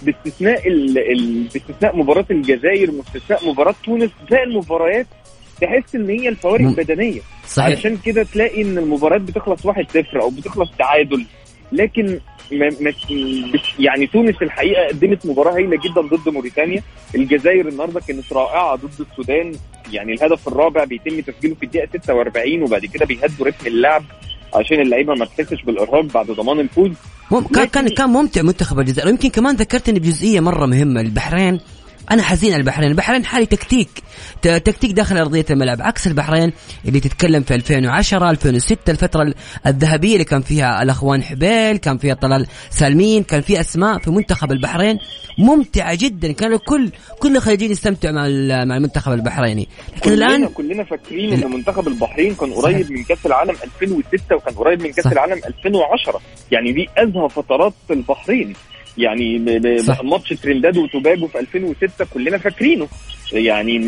باستثناء 0.02 0.68
ال... 0.68 0.98
ال... 0.98 1.42
باستثناء 1.42 1.96
مباراة 1.96 2.24
الجزائر 2.30 2.90
باستثناء 2.90 3.48
مباراة 3.50 3.74
تونس 3.84 4.10
تلاقي 4.28 4.44
المباريات 4.44 5.06
تحس 5.60 5.94
إن 5.94 6.10
هي 6.10 6.28
الفوارق. 6.28 6.76
بدنية 6.76 7.20
صحيح. 7.46 7.66
علشان 7.66 7.96
كده 7.96 8.22
تلاقي 8.22 8.62
إن 8.62 8.78
المباريات 8.78 9.20
بتخلص 9.20 9.66
1-0 9.66 9.72
أو 10.22 10.30
بتخلص 10.30 10.70
تعادل 10.78 11.24
لكن 11.72 12.20
يعني 13.78 14.06
تونس 14.06 14.42
الحقيقة 14.42 14.88
قدمت 14.88 15.26
مباراة 15.26 15.54
هايلة 15.54 15.76
جدا 15.76 16.00
ضد 16.00 16.28
موريتانيا. 16.28 16.82
الجزائر 17.14 17.68
النهارده 17.68 18.00
كانت 18.00 18.32
رائعة 18.32 18.76
ضد 18.76 19.06
السودان. 19.10 19.52
يعني 19.92 20.12
الهدف 20.12 20.48
الرابع 20.48 20.84
بيتم 20.84 21.20
تسجيله 21.20 21.54
في 21.54 21.62
الدقيقة 21.62 21.88
46 22.02 22.62
وبعد 22.62 22.86
كده 22.86 23.06
بيهدوا 23.06 23.46
رتم 23.46 23.66
اللعب 23.66 24.04
عشان 24.54 24.80
اللعيبة 24.80 25.14
ما 25.14 25.24
تحسش 25.24 25.62
بالإرهاق 25.62 26.04
بعد 26.04 26.26
ضمان 26.26 26.60
الفوز. 26.60 26.92
كان 27.54 27.66
كان 27.66 27.88
كان 27.88 28.10
ممتع 28.10 28.42
منتخب 28.42 28.78
الجزائر. 28.78 29.08
يمكن 29.08 29.28
كمان 29.28 29.56
ذكرتني 29.56 29.98
بجزئية 29.98 30.40
مرة 30.40 30.66
مهمة 30.66 31.00
البحرين. 31.00 31.60
أنا 32.10 32.22
حزين 32.22 32.52
على 32.52 32.60
البحرين. 32.60 32.90
البحرين 32.90 33.24
حالي 33.24 33.46
تكتيك. 33.46 33.88
تكتيك 34.42 34.90
داخل 34.92 35.16
أرضية 35.16 35.44
الملعب. 35.50 35.82
عكس 35.82 36.06
البحرين 36.06 36.52
اللي 36.88 37.00
تتكلم 37.00 37.42
في 37.42 37.54
2010 37.54 38.30
2006 38.30 38.90
الفترة 38.90 39.34
الذهبية 39.66 40.12
اللي 40.12 40.24
كان 40.24 40.40
فيها 40.42 40.82
الأخوان 40.82 41.22
حبيل 41.22 41.76
كان 41.76 41.98
فيها 41.98 42.14
طلال 42.14 42.46
سالمين 42.70 43.22
كان 43.22 43.40
في 43.40 43.60
أسماء 43.60 43.98
في 43.98 44.10
منتخب 44.10 44.52
البحرين. 44.52 44.98
ممتعة 45.38 45.94
جدا. 45.94 46.32
كان 46.32 46.52
الكل 46.52 46.90
كل 47.18 47.36
الخليجيين 47.36 47.70
يستمتعوا 47.70 48.14
مع 48.14 48.22
مع 48.64 48.76
المنتخب 48.76 49.12
البحريني. 49.12 49.68
لكن 49.96 50.00
كلنا 50.10 50.26
الآن 50.26 50.48
كلنا 50.48 50.84
فاكرين 50.84 51.42
إن 51.42 51.50
منتخب 51.50 51.88
البحرين 51.88 52.34
كان 52.34 52.52
قريب 52.52 52.92
من 52.92 53.04
كأس 53.04 53.26
العالم 53.26 53.56
2006 53.64 54.36
وكان 54.36 54.54
قريب 54.54 54.82
من 54.82 54.92
كأس 54.92 55.06
العالم 55.06 55.40
2010 55.46 56.20
يعني 56.50 56.72
دي 56.72 56.88
أزهى 56.98 57.28
فترات 57.28 57.72
البحرين. 57.90 58.54
يعني 58.98 59.38
ماتش 60.04 60.28
ترينداد 60.28 60.76
وتوباجو 60.76 61.26
في 61.26 61.38
2006 61.40 62.04
كلنا 62.14 62.38
فاكرينه. 62.38 62.88
يعني 63.32 63.78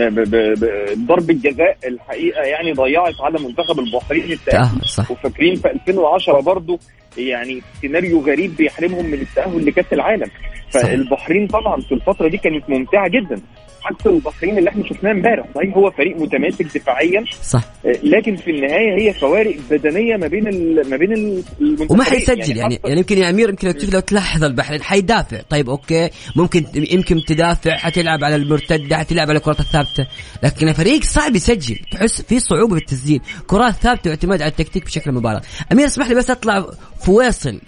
ضرب 1.07 1.31
الجزاء 1.31 1.79
الحقيقة 1.89 2.43
يعني 2.43 2.73
ضيعت 2.73 3.15
على 3.21 3.39
منتخب 3.39 3.79
البحرين 3.81 4.33
التأهل. 4.33 4.81
وفاكرين 5.11 5.55
في 5.55 5.71
2010 5.71 6.41
برضه 6.41 6.79
يعني 7.19 7.63
سيناريو 7.81 8.21
غريب 8.21 8.57
بيحرمهم 8.57 9.07
من 9.07 9.21
التأهل 9.21 9.67
لكأس 9.67 9.93
العالم. 9.93 10.31
فالبحرين 10.71 11.47
طبعا 11.47 11.81
في 11.81 11.93
الفترة 11.93 12.29
دي 12.29 12.37
كانت 12.37 12.71
ممتعة 12.71 13.09
جدا. 13.09 13.41
عكس 13.85 14.07
البحرين 14.07 14.59
اللي 14.59 14.71
إحنا 14.71 14.89
شفناه 14.89 15.11
امبارح 15.11 15.47
صحيح 15.55 15.77
هو 15.77 15.91
فريق 15.91 16.17
متماسك 16.17 16.65
دفاعيا 16.65 17.25
صح. 17.43 17.65
آه، 17.87 17.99
لكن 18.03 18.37
في 18.37 18.51
النهاية 18.51 19.01
هي 19.01 19.13
فوارق 19.13 19.57
بدنية 19.71 20.17
ما 20.17 20.27
بين 20.27 20.45
ما 20.91 20.97
بين 20.97 21.13
المنتخبين. 21.13 21.87
وما 21.91 22.05
حيسجل 22.05 22.57
يعني 22.57 22.59
يعني, 22.59 22.81
يعني 22.85 22.99
يمكن 23.01 23.19
يا 23.19 23.31
أمير 23.31 23.49
يمكن 23.49 23.75
لو 23.93 24.01
تلاحظ 24.01 24.45
البحرين 24.45 24.83
حيدافع. 24.83 25.41
طيب 25.51 25.71
أوكي. 25.71 26.11
ممكن 26.37 26.65
يمكن 26.75 27.25
تدافع 27.25 27.77
حتلعب 27.77 28.25
على 28.25 28.37
المرتدة 28.37 28.97
حتلعب 28.97 29.29
على 29.29 29.39
الكرات 29.39 29.61
الثابتة. 29.61 30.07
لكن 30.43 30.69
الفريق 30.69 31.03
صعب 31.03 31.37
يسجل. 31.37 31.79
تحس 31.91 32.23
في 32.23 32.41
صعوبة 32.41 32.75
بالتسجيل 32.75 33.21
كرات 33.47 33.75
ثابتة 33.75 34.11
واعتماد 34.11 34.43
على 34.43 34.51
التكتيك 34.51 34.85
بشكل 34.85 35.13
مبالغ. 35.13 35.41
أمير 35.73 35.87
اسمح 35.87 36.09
لي 36.09 36.15
بس 36.15 36.31
أطلع 36.31 36.67
فواصل. 37.01 37.61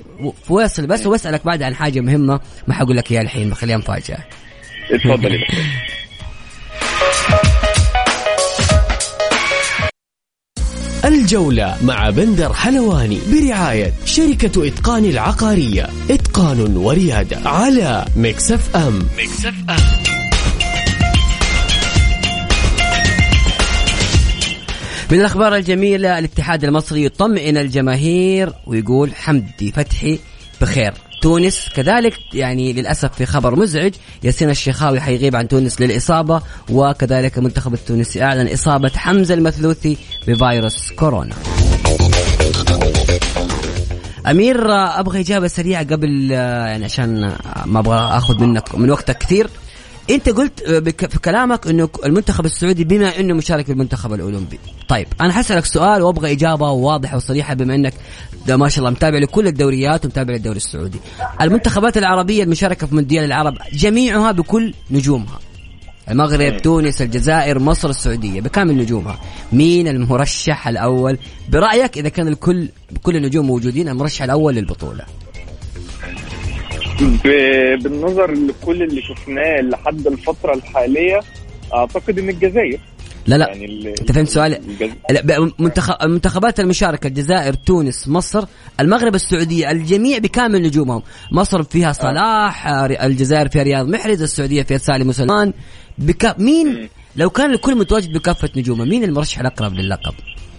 فواصل 0.45 0.87
بس 0.87 1.07
وأسألك 1.07 1.47
بعد 1.47 1.63
عن 1.63 1.75
حاجة 1.75 2.01
مهمة. 2.01 2.41
ما 2.69 2.75
حقول 2.75 2.97
لك 2.97 3.13
إياها 3.13 3.23
الحين 3.23 3.51
بخليها 3.51 3.77
مفاجأة. 3.77 4.19
اتفضل 4.91 5.39
الجولة 11.05 11.77
مع 11.83 12.11
بندر 12.11 12.53
حلواني 12.53 13.19
برعاية 13.33 13.93
شركة 14.05 14.67
إتقان 14.69 15.05
العقارية. 15.05 15.89
إتقان 16.11 16.77
وريادة 16.77 17.49
على 17.49 18.05
Mix 18.17 18.77
FM 18.77 18.99
Mix 19.19 19.55
FM 19.71 20.07
من 25.11 25.21
الأخبار 25.21 25.57
الجميلة 25.57 26.19
الاتحاد 26.19 26.65
المصري 26.65 27.05
يطمئن 27.05 27.57
الجماهير 27.57 28.53
ويقول 28.67 29.15
حمدي 29.15 29.73
فتحي 29.73 30.19
بخير. 30.61 30.93
تونس 31.23 31.69
كذلك 31.75 32.19
يعني 32.35 32.73
للأسف 32.73 33.15
في 33.15 33.27
خبر 33.27 33.57
مزعج 33.57 33.93
ياسين 34.23 34.51
الشيخاوي 34.51 35.01
حيغيب 35.01 35.37
عن 35.37 35.49
تونس 35.49 35.81
للإصابة 35.81 36.43
وكذلك 36.71 37.39
المنتخب 37.39 37.75
التونسي 37.75 38.23
أعلن 38.23 38.53
إصابة 38.53 38.91
حمزة 38.97 39.35
المثلوثي 39.35 39.97
بفيروس 40.29 40.93
كورونا. 40.93 41.35
أمير 44.31 44.73
أبغى 44.73 45.21
إجابة 45.21 45.47
سريعة 45.47 45.85
قبل 45.85 46.31
يعني 46.31 46.85
عشان 46.85 47.33
ما 47.67 47.81
أبغى 47.81 47.99
أخذ 47.99 48.41
منك 48.41 48.75
من 48.75 48.91
وقتك 48.91 49.19
كثير 49.19 49.51
انت 50.11 50.29
قلت 50.29 50.63
في 51.11 51.19
كلامك 51.19 51.67
انه 51.67 51.89
المنتخب 52.05 52.45
السعودي 52.47 52.85
بما 52.85 53.21
انه 53.21 53.35
مشارك 53.35 53.69
بالمنتخب 53.69 54.13
الاولمبي. 54.13 54.59
طيب 54.89 55.07
أنا 55.21 55.33
حسألك 55.33 55.65
سؤال 55.65 56.03
وابغى 56.03 56.33
إجابة 56.33 56.71
واضحة 56.71 57.17
وصريحة 57.17 57.55
بما 57.55 57.75
انك 57.75 57.95
ده 58.47 58.57
ما 58.57 58.69
شاء 58.69 58.79
الله 58.79 58.91
متابع 58.91 59.19
لكل 59.19 59.47
الدوريات 59.47 60.05
ومتابع 60.05 60.35
للدوري 60.35 60.57
السعودي. 60.57 60.99
المنتخبات 61.41 61.99
العربية 61.99 62.43
المشاركة 62.43 62.87
في 62.87 62.95
مونديال 62.95 63.25
العرب 63.25 63.55
جميعها 63.73 64.33
بكل 64.33 64.75
نجومها. 64.91 65.39
المغرب 66.11 66.63
تونس 66.63 67.03
الجزائر 67.03 67.59
مصر 67.59 67.91
السعودية 67.91 68.41
بكامل 68.41 68.77
نجومها. 68.77 69.21
مين 69.53 69.89
المرشح 69.89 70.69
الأول؟ 70.69 71.19
برأيك 71.49 71.99
إذا 71.99 72.09
كان 72.09 72.29
الكل 72.29 72.69
بكل 72.91 73.17
النجوم 73.17 73.47
موجودين 73.47 73.89
المرشح 73.89 74.23
الأول 74.23 74.55
للبطولة. 74.55 75.05
بالنظر 77.83 78.31
لكل 78.31 78.83
اللي 78.83 79.03
شفناه 79.03 79.61
لحد 79.61 80.07
الفترة 80.07 80.55
الحالية 80.55 81.21
أعتقد 81.75 82.19
إن 82.19 82.29
الجزائر. 82.29 82.81
لا 83.27 83.37
لا 83.37 83.49
يعني 83.49 83.95
أنت 84.01 84.13
فهمت 84.13 84.29
سؤالي 84.29 84.61
المنتخبات 86.03 86.61
المشاركة 86.61 87.07
الجزائر 87.07 87.55
تونس 87.55 88.09
مصر 88.09 88.45
المغرب 88.81 89.15
السعودية 89.15 89.71
الجميع 89.71 90.19
بكامل 90.19 90.63
نجومهم. 90.63 91.03
مصر 91.33 91.63
فيها 91.63 91.93
صلاح 91.93 92.67
الجزائر 92.67 93.49
فيها 93.49 93.63
رياض 93.63 93.89
محرز 93.89 94.23
السعودية 94.23 94.63
فيها 94.63 94.79
سالم 94.79 95.09
وسلمان 95.09 95.53
بكا 95.99 96.35
مين 96.39 96.89
لو 97.17 97.31
كان 97.31 97.51
الكل 97.51 97.75
متواجد 97.79 98.13
بكافة 98.13 98.49
نجومه 98.57 98.85
مين 98.85 99.05
المرشح 99.05 99.41
الأقرب 99.41 99.75
للقب؟ 99.75 100.15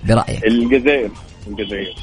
برأيك. 0.08 0.46
الجزائر. 0.46 1.12
الجزائر. 1.48 1.96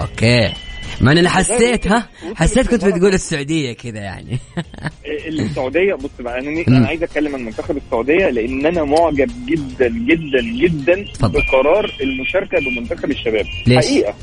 أوكي. 0.00 0.52
ما 1.00 1.12
أنا 1.12 1.28
حسيت 1.28 1.86
ها؟ 1.86 2.08
حسيت 2.34 2.66
كنت 2.66 2.84
بتقول 2.84 3.14
السعودية 3.14 3.72
كذا 3.72 3.98
يعني. 4.00 4.38
السعودية 5.28 5.94
بص 5.94 6.10
بقى 6.20 6.38
أنا 6.38 6.64
أنا 6.68 6.86
عايز 6.86 7.02
أتكلم 7.02 7.34
عن 7.34 7.44
منتخب 7.44 7.76
السعودية 7.76 8.30
لأن 8.30 8.66
أنا 8.66 8.84
معجب 8.84 9.30
جدا 9.46 9.88
جدا 9.88 10.40
جدا 10.42 11.04
فضل. 11.20 11.40
بقرار 11.42 11.96
المشاركة 12.00 12.58
بمنتخب 12.60 13.10
الشباب. 13.10 13.46
ليش؟ 13.66 13.84
حقيقة. 13.86 14.14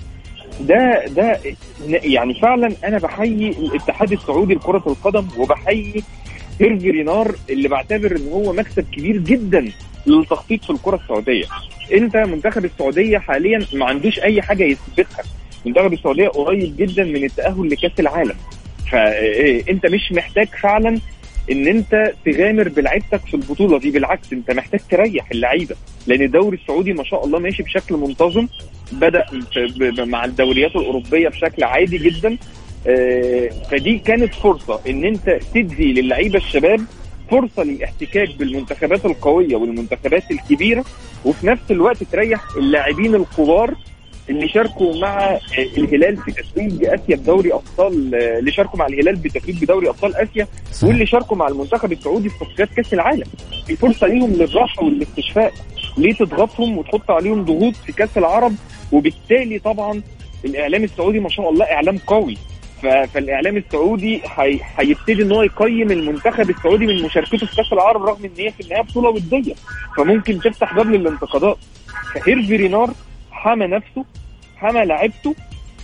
ده 0.61 1.05
ده 1.07 1.39
يعني 1.89 2.33
فعلا 2.33 2.75
أنا 2.83 2.97
بحيي 2.97 3.49
الاتحاد 3.49 4.11
السعودي 4.11 4.53
لكرة 4.53 4.83
القدم 4.87 5.27
وبحيي 5.37 6.03
هيرفي 6.61 6.91
رينار 6.91 7.35
اللي 7.49 7.67
بعتبر 7.67 8.15
إن 8.15 8.27
هو 8.31 8.53
مكسب 8.53 8.85
كبير 8.91 9.17
جدا 9.17 9.71
للتخطيط 10.07 10.63
في 10.63 10.69
الكرة 10.69 10.95
السعودية. 10.95 11.45
أنت 11.93 12.17
منتخب 12.17 12.65
السعودية 12.65 13.17
حاليا 13.17 13.65
ما 13.73 13.85
عندوش 13.85 14.19
أي 14.19 14.41
حاجة 14.41 14.63
يثبتها 14.63 15.23
منتخب 15.65 15.93
السعودية 15.93 16.27
قريب 16.27 16.75
جدا 16.77 17.03
من 17.03 17.23
التأهل 17.23 17.69
لكأس 17.69 17.99
العالم. 17.99 18.35
فانت 18.91 19.85
مش 19.85 20.11
محتاج 20.11 20.47
فعلا 20.47 20.99
إن 21.51 21.67
أنت 21.67 22.13
تغامر 22.25 22.69
بلعيبتك 22.69 23.21
في 23.27 23.33
البطولة 23.33 23.79
دي 23.79 23.91
بالعكس 23.91 24.33
أنت 24.33 24.51
محتاج 24.51 24.79
تريح 24.91 25.31
اللعيبة. 25.31 25.75
لأن 26.07 26.21
الدوري 26.21 26.57
السعودي 26.57 26.93
ما 26.93 27.03
شاء 27.03 27.25
الله 27.25 27.39
ماشي 27.39 27.63
بشكل 27.63 27.95
منتظم 27.95 28.47
بدأ 28.91 29.25
مع 30.05 30.25
الدوريات 30.25 30.75
الأوروبية 30.75 31.29
بشكل 31.29 31.63
عادي 31.63 31.97
جدا. 31.97 32.37
آه، 32.87 33.49
فدي 33.71 33.97
كانت 33.99 34.33
فرصة 34.33 34.79
إن 34.89 35.05
أنت 35.05 35.39
تدي 35.53 35.93
للعيبة 35.93 36.37
الشباب 36.37 36.81
فرصة 37.31 37.63
للاحتكاك 37.63 38.35
بالمنتخبات 38.39 39.05
القوية 39.05 39.55
والمنتخبات 39.55 40.31
الكبيرة 40.31 40.85
وفي 41.25 41.47
نفس 41.47 41.71
الوقت 41.71 42.03
تريح 42.03 42.41
اللاعبين 42.57 43.15
الكبار 43.15 43.73
اللي 44.29 44.47
شاركوا 44.47 45.01
مع 45.01 45.39
الهلال 45.77 46.17
في 46.17 46.31
تتويج 46.31 46.85
اسيا 46.85 47.15
بدوري 47.15 47.53
أبطال 47.53 48.15
اللي 48.15 48.51
شاركوا 48.51 48.79
مع 48.79 48.87
الهلال 48.87 49.15
بتتويج 49.15 49.63
بدوري 49.63 49.89
أبطال 49.89 50.15
آسيا 50.15 50.47
صحيح. 50.71 50.83
واللي 50.89 51.05
شاركوا 51.05 51.37
مع 51.37 51.47
المنتخب 51.47 51.91
السعودي 51.91 52.29
في 52.29 52.45
تصفيات 52.45 52.69
كأس 52.69 52.93
العالم. 52.93 53.27
في 53.67 53.75
فرصة 53.75 54.07
ليهم 54.07 54.33
للراحة 54.33 54.83
والاستشفاء 54.83 55.53
ليه 55.97 56.13
تضغطهم 56.13 56.77
وتحط 56.77 57.11
عليهم 57.11 57.45
ضغوط 57.45 57.75
في 57.75 57.91
كأس 57.91 58.17
العرب. 58.17 58.55
وبالتالي 58.91 59.59
طبعا 59.59 60.01
الإعلام 60.45 60.83
السعودي 60.83 61.19
ما 61.19 61.29
شاء 61.29 61.49
الله 61.49 61.65
إعلام 61.65 61.97
قوي. 61.97 62.37
فالإعلام 63.13 63.57
السعودي 63.57 64.21
هيبتدي 64.77 65.23
إن 65.23 65.31
هو 65.31 65.43
يقيم 65.43 65.91
المنتخب 65.91 66.49
السعودي 66.49 66.85
من 66.87 67.03
مشاركته 67.03 67.47
في 67.47 67.55
كأس 67.55 67.73
العرب 67.73 68.03
رغم 68.03 68.25
إن 68.25 68.31
هي 68.37 68.51
في 68.51 68.63
النهاية 68.63 68.81
بطولة 68.81 69.09
ودية. 69.09 69.53
فممكن 69.97 70.39
تفتح 70.39 70.75
باب 70.75 70.89
للانتقادات. 70.89 71.57
فهيرفي 72.13 72.55
رينار 72.55 72.93
حمى 73.43 73.67
نفسه 73.67 74.05
حمى 74.55 74.85
لعبته 74.85 75.35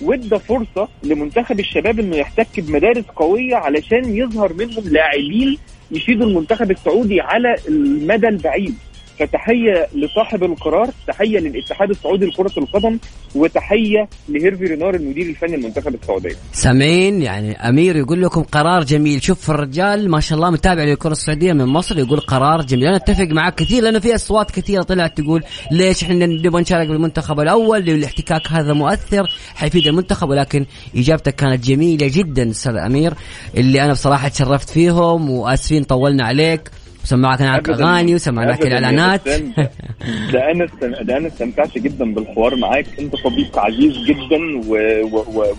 وادى 0.01 0.39
فرصة 0.39 0.87
لمنتخب 1.03 1.59
الشباب 1.59 1.99
إنه 1.99 2.15
يحتك 2.15 2.59
بمدارس 2.59 3.05
قوية 3.15 3.55
علشان 3.55 4.15
يظهر 4.15 4.53
منهم 4.53 4.83
لاعبين 4.89 5.57
يشيدوا 5.91 6.27
المنتخب 6.27 6.71
السعودي 6.71 7.21
على 7.21 7.55
المدى 7.67 8.27
البعيد. 8.27 8.75
فتحية 9.19 9.87
لصاحب 9.95 10.43
القرار 10.43 10.89
تحية 11.07 11.39
للاتحاد 11.39 11.89
السعودي 11.89 12.25
لكرة 12.25 12.51
القدم 12.57 12.99
وتحية 13.35 14.09
لهيرفي 14.29 14.63
رينار 14.63 14.95
المدير 14.95 15.25
الفني 15.25 15.57
للمنتخب 15.57 15.95
السعودي. 15.95 16.35
سامعين 16.51 17.21
يعني 17.21 17.69
أمير 17.69 17.95
يقول 17.95 18.21
لكم 18.21 18.43
قرار 18.43 18.83
جميل. 18.83 19.23
شوف 19.23 19.51
الرجال 19.51 20.11
ما 20.11 20.19
شاء 20.19 20.37
الله 20.37 20.49
متابع 20.49 20.83
للكرة 20.83 21.11
السعودية 21.11 21.53
من 21.53 21.65
مصر 21.65 21.99
يقول 21.99 22.19
قرار 22.19 22.61
جميل. 22.61 22.87
أنا 22.87 22.95
أتفق 22.95 23.27
معك 23.31 23.55
كثير 23.55 23.83
لأنه 23.83 23.99
في 23.99 24.15
أصوات 24.15 24.51
كثيرة 24.51 24.83
طلعت 24.83 25.17
تقول 25.17 25.43
ليش 25.71 26.03
إحنا 26.03 26.25
نبغى 26.25 26.61
نشارك 26.61 26.87
بالمنتخب 26.87 27.39
الأول 27.39 27.89
الاحتكاك 27.89 28.47
هذا 28.47 28.73
مؤثر 28.73 29.27
حيفيد 29.55 29.87
المنتخب. 29.87 30.29
ولكن 30.29 30.65
إجابتك 30.95 31.35
كانت 31.35 31.65
جميلة 31.65 32.07
جدا 32.07 32.49
أستاذ 32.49 32.75
أمير 32.75 33.13
اللي 33.57 33.83
أنا 33.83 33.93
بصراحة 33.93 34.27
تشرفت 34.27 34.69
فيهم 34.69 35.29
وآسفين 35.29 35.83
طولنا 35.83 36.25
عليك. 36.25 36.71
وسمعك 37.03 37.41
معك 37.41 37.69
اغاني 37.69 38.15
وسمعناك 38.15 38.61
الإعلانات 38.61 39.21
ده 40.33 40.51
أنا 40.51 40.67
ده 41.01 41.17
أنا 41.17 41.27
استمتعت 41.27 41.77
جدا 41.77 42.13
بالحوار 42.13 42.55
معاك 42.55 42.85
أنت 42.99 43.15
صديق 43.15 43.59
عزيز 43.59 43.93
جدا. 43.97 44.39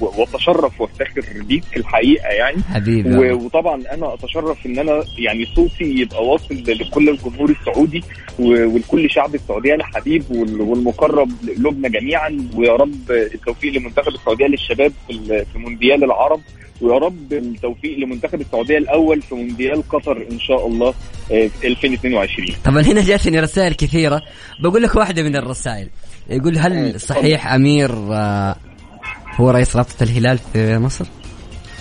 وأتشرف 0.00 0.80
وأفتخر 0.80 1.22
بيك 1.48 1.64
الحقيقة 1.76 2.28
يعني 2.28 2.62
حبيبي. 2.62 3.32
وطبعا 3.32 3.82
أنا 3.92 4.14
أتشرف 4.14 4.66
إن 4.66 4.78
أنا 4.78 5.02
يعني 5.18 5.46
صوتي 5.56 5.84
يبقى 5.84 6.26
واصل 6.26 6.62
لكل 6.68 7.08
الجمهور 7.08 7.50
السعودي. 7.50 8.02
ولكل 8.38 9.10
شعب 9.10 9.34
السعودية 9.34 9.74
الحبيب 9.74 10.24
وال... 10.30 10.60
والمقرب 10.60 11.30
لقلوبنا 11.44 11.88
جميعا 11.88 12.48
ويا 12.54 12.72
رب 12.72 13.10
التوفيق 13.10 13.72
لمنتخب 13.72 14.08
السعودية 14.08 14.46
للشباب 14.46 14.92
في 15.52 15.58
مونديال 15.58 16.04
العرب 16.04 16.40
ويا 16.80 16.98
رب 16.98 17.32
التوفيق 17.32 17.98
لمنتخب 17.98 18.40
السعودية 18.40 18.78
الأول 18.78 19.22
في 19.22 19.34
مونديال 19.34 19.88
قطر 19.88 20.26
إن 20.30 20.38
شاء 20.40 20.66
الله 20.66 20.94
آه، 21.32 21.46
في 21.60 21.66
2022 21.66 22.48
طبعا 22.64 22.82
هنا 22.82 23.00
جاتني 23.02 23.40
رسائل 23.40 23.74
كثيرة. 23.74 24.22
بقول 24.62 24.82
لك 24.82 24.96
واحدة 24.96 25.22
من 25.22 25.36
الرسائل. 25.36 25.88
يقول 26.30 26.58
هل 26.58 27.00
صحيح 27.00 27.52
أمير 27.52 27.90
آه، 28.12 28.56
هو 29.36 29.50
رئيس 29.50 29.76
رابطة 29.76 30.02
الهلال 30.02 30.38
في 30.52 30.78
مصر؟ 30.78 31.06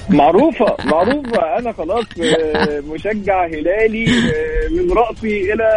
معروفة 0.10 0.76
معروفة. 0.86 1.58
أنا 1.60 1.72
خلاص 1.74 2.06
آه، 2.22 2.80
مشجع 2.80 3.46
هلالي 3.48 4.06
آه، 4.10 4.70
من 4.72 4.92
رأسي 4.92 5.54
إلى 5.54 5.70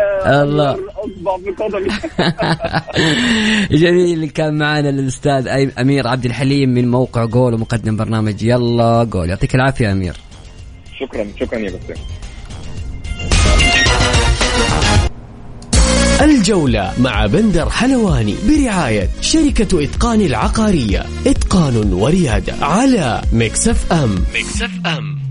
الله. 0.43 0.71
أصبع 0.73 1.37
بقدمي 1.37 1.89
جميل. 3.83 4.31
كان 4.31 4.59
معنا 4.59 4.89
الأستاذ 4.89 5.71
أمير 5.79 6.09
عبد 6.09 6.25
الحليم 6.25 6.69
من 6.71 6.91
موقع 6.91 7.25
جول 7.25 7.55
ومقدم 7.55 7.97
برنامج 7.97 8.43
يلا 8.43 9.05
جول. 9.05 9.29
يعطيك 9.31 9.55
العافية 9.55 9.93
أمير. 9.93 10.15
شكرا 11.01 11.27
شكرا 11.41 11.59
يا 11.59 11.69
بسام 11.71 11.97
الجولة 16.25 16.93
مع 16.99 17.27
بندر 17.27 17.71
حلواني 17.71 18.35
برعاية 18.49 19.09
شركة 19.21 19.85
إتقان 19.85 20.21
العقارية. 20.21 21.07
إتقان 21.27 21.93
وريادة 21.93 22.55
على 22.63 23.23
Mix 23.33 23.93
FM 23.93 24.25
Mix 24.35 24.71
FM 24.87 25.23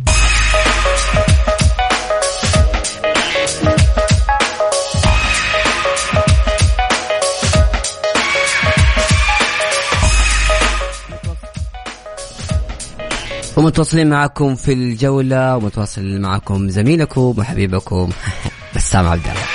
ومتواصلين 13.57 14.09
معكم 14.09 14.55
في 14.55 14.73
الجولة 14.73 15.57
ومتواصل 15.57 16.19
معكم 16.19 16.69
زميلكم 16.69 17.33
وحبيبكم 17.37 18.09
بسام 18.75 19.07
عبد 19.07 19.27
الله. 19.27 19.50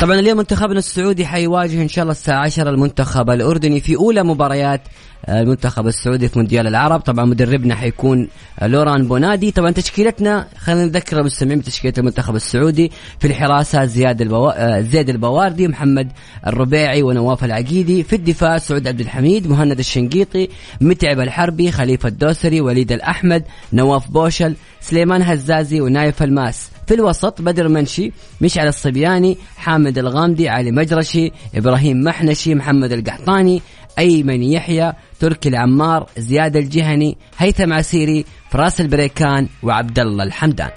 طبعا 0.00 0.18
اليوم 0.18 0.38
منتخبنا 0.38 0.78
السعودي 0.78 1.26
حيواجه 1.26 1.82
إن 1.82 1.88
شاء 1.88 2.02
الله 2.02 2.12
الساعة 2.12 2.40
10 2.44 2.70
المنتخب 2.70 3.30
الأردني 3.30 3.80
في 3.80 3.96
أولى 3.96 4.22
مباريات 4.22 4.80
المنتخب 5.28 5.86
السعودي 5.86 6.28
في 6.28 6.38
مونديال 6.38 6.66
العرب. 6.66 7.00
طبعا 7.00 7.24
مدربنا 7.24 7.74
حيكون 7.74 8.28
لوران 8.62 9.08
بونادي. 9.08 9.50
طبعا 9.50 9.70
تشكيلتنا 9.70 10.46
خلينا 10.58 10.84
نذكر 10.84 11.20
المستمعين 11.20 11.58
بتشكيله 11.58 11.94
المنتخب 11.98 12.36
السعودي 12.36 12.92
في 13.18 13.26
الحراسة 13.26 13.84
زياد 13.84 14.20
البو... 14.20 14.52
زيد 14.78 15.08
البواردي 15.08 15.68
محمد 15.68 16.12
الربيعي 16.46 17.02
ونواف 17.02 17.44
العقيدي. 17.44 18.02
في 18.02 18.16
الدفاع 18.16 18.58
سعود 18.58 18.88
عبد 18.88 19.00
الحميد 19.00 19.46
مهند 19.46 19.78
الشنقيطي 19.78 20.48
متعب 20.80 21.20
الحربي 21.20 21.72
خليفة 21.72 22.08
الدوسري 22.08 22.60
وليد 22.60 22.92
الأحمد 22.92 23.44
نواف 23.72 24.10
بوشل 24.10 24.56
سليمان 24.80 25.22
هزازي 25.22 25.80
ونايف 25.80 26.22
الماس. 26.22 26.69
في 26.90 26.96
الوسط 26.96 27.42
بدر 27.42 27.68
منشي 27.68 28.12
مشعل 28.40 28.68
الصبياني 28.68 29.38
حامد 29.56 29.98
الغامدي 29.98 30.48
علي 30.48 30.70
مجرشي 30.70 31.32
إبراهيم 31.54 32.04
محنشي 32.04 32.54
محمد 32.54 32.92
القحطاني 32.92 33.62
أيمن 33.98 34.42
يحيى 34.42 34.92
تركي 35.20 35.48
العمار 35.48 36.06
زياد 36.18 36.56
الجهني 36.56 37.18
هيثم 37.38 37.72
عسيري 37.72 38.24
فراس 38.50 38.80
البريكان 38.80 39.48
وعبد 39.62 39.98
الله 39.98 40.24
الحمدان. 40.24 40.70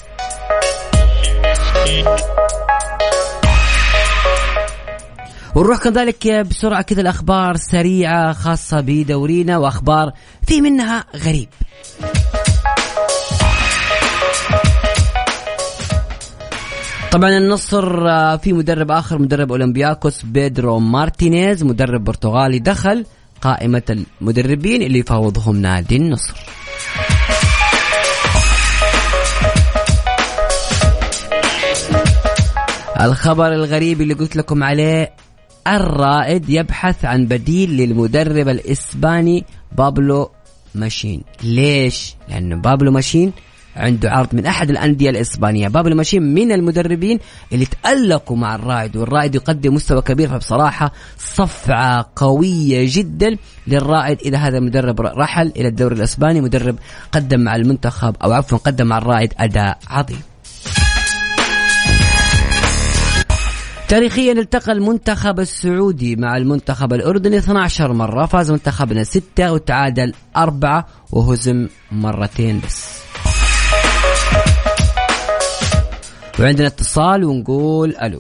ونروح 5.55 5.77
كذلك 5.77 6.27
بسرعة 6.27 6.81
كذا 6.81 7.01
الأخبار 7.01 7.57
سريعة 7.57 8.33
خاصة 8.33 8.81
بدورينا 8.81 9.57
وأخبار 9.57 10.13
في 10.47 10.61
منها 10.61 11.05
غريب. 11.15 11.49
طبعا 17.13 17.37
النصر 17.37 18.09
آه، 18.09 18.35
في 18.35 18.53
مدرب 18.53 18.91
آخر 18.91 19.19
مدرب 19.19 19.51
أولمبياكوس 19.51 20.25
بيدرو 20.25 20.79
مارتينيز 20.79 21.63
مدرب 21.63 22.03
برتغالي 22.03 22.59
دخل 22.59 23.05
قائمة 23.41 24.03
المدربين 24.21 24.81
اللي 24.81 24.99
يفاوضهم 24.99 25.55
نادي 25.55 25.95
النصر 25.95 26.33
الخبر 33.01 33.53
الغريب 33.53 34.01
اللي 34.01 34.13
قلت 34.13 34.35
لكم 34.35 34.63
عليه 34.63 35.13
الرائد 35.67 36.49
يبحث 36.49 37.05
عن 37.05 37.25
بديل 37.25 37.77
للمدرب 37.77 38.47
الإسباني 38.47 39.45
بابلو 39.77 40.31
ماشين 40.75 41.23
ليش؟ 41.43 42.15
لأن 42.29 42.61
بابلو 42.61 42.91
ماشين 42.91 43.33
عنده 43.75 44.11
عرض 44.11 44.35
من 44.35 44.45
أحد 44.45 44.69
الأندية 44.69 45.09
الإسبانية. 45.09 45.67
بابلو 45.67 45.95
ماشين 45.95 46.33
من 46.33 46.51
المدربين 46.51 47.19
اللي 47.53 47.65
تألقوا 47.65 48.37
مع 48.37 48.55
الرائد 48.55 48.97
والرائد 48.97 49.35
يقدم 49.35 49.73
مستوى 49.73 50.01
كبير 50.01 50.29
فبصراحة 50.29 50.91
صفعة 51.17 52.11
قوية 52.15 52.85
جدا 52.89 53.37
للرائد. 53.67 54.17
إذا 54.19 54.37
هذا 54.37 54.57
المدرب 54.57 55.01
رحل 55.01 55.51
إلى 55.55 55.67
الدوري 55.67 55.95
الإسباني 55.95 56.41
مدرب 56.41 56.75
قدم 57.11 57.39
مع 57.39 57.55
المنتخب 57.55 58.15
أو 58.23 58.31
عفوا 58.31 58.57
قدم 58.57 58.87
مع 58.87 58.97
الرائد 58.97 59.33
أداء 59.39 59.77
عظيم. 59.87 60.21
تاريخيا 63.87 64.31
التقى 64.31 64.71
المنتخب 64.71 65.39
السعودي 65.39 66.15
مع 66.15 66.37
المنتخب 66.37 66.93
الأردني 66.93 67.37
12 67.37 67.93
مرة 67.93 68.25
فاز 68.25 68.51
منتخبنا 68.51 69.03
ستة 69.03 69.53
وتعادل 69.53 70.13
أربعة 70.37 70.87
وهزم 71.11 71.67
مرتين 71.91 72.61
بس. 72.65 73.02
وعندنا 76.39 76.67
اتصال 76.67 77.23
ونقول 77.23 77.95
ألو. 77.95 78.19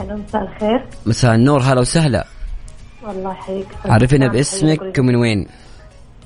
ألو 0.00 0.16
مساء 0.16 0.42
الخير. 0.42 0.84
مساء 1.06 1.34
النور 1.34 1.60
هلا 1.62 1.80
وسهلا. 1.80 2.26
والله 3.06 3.32
يحييك. 3.32 3.66
عرفنا 3.84 4.28
باسمك 4.28 4.98
من 4.98 5.16
وين؟ 5.16 5.46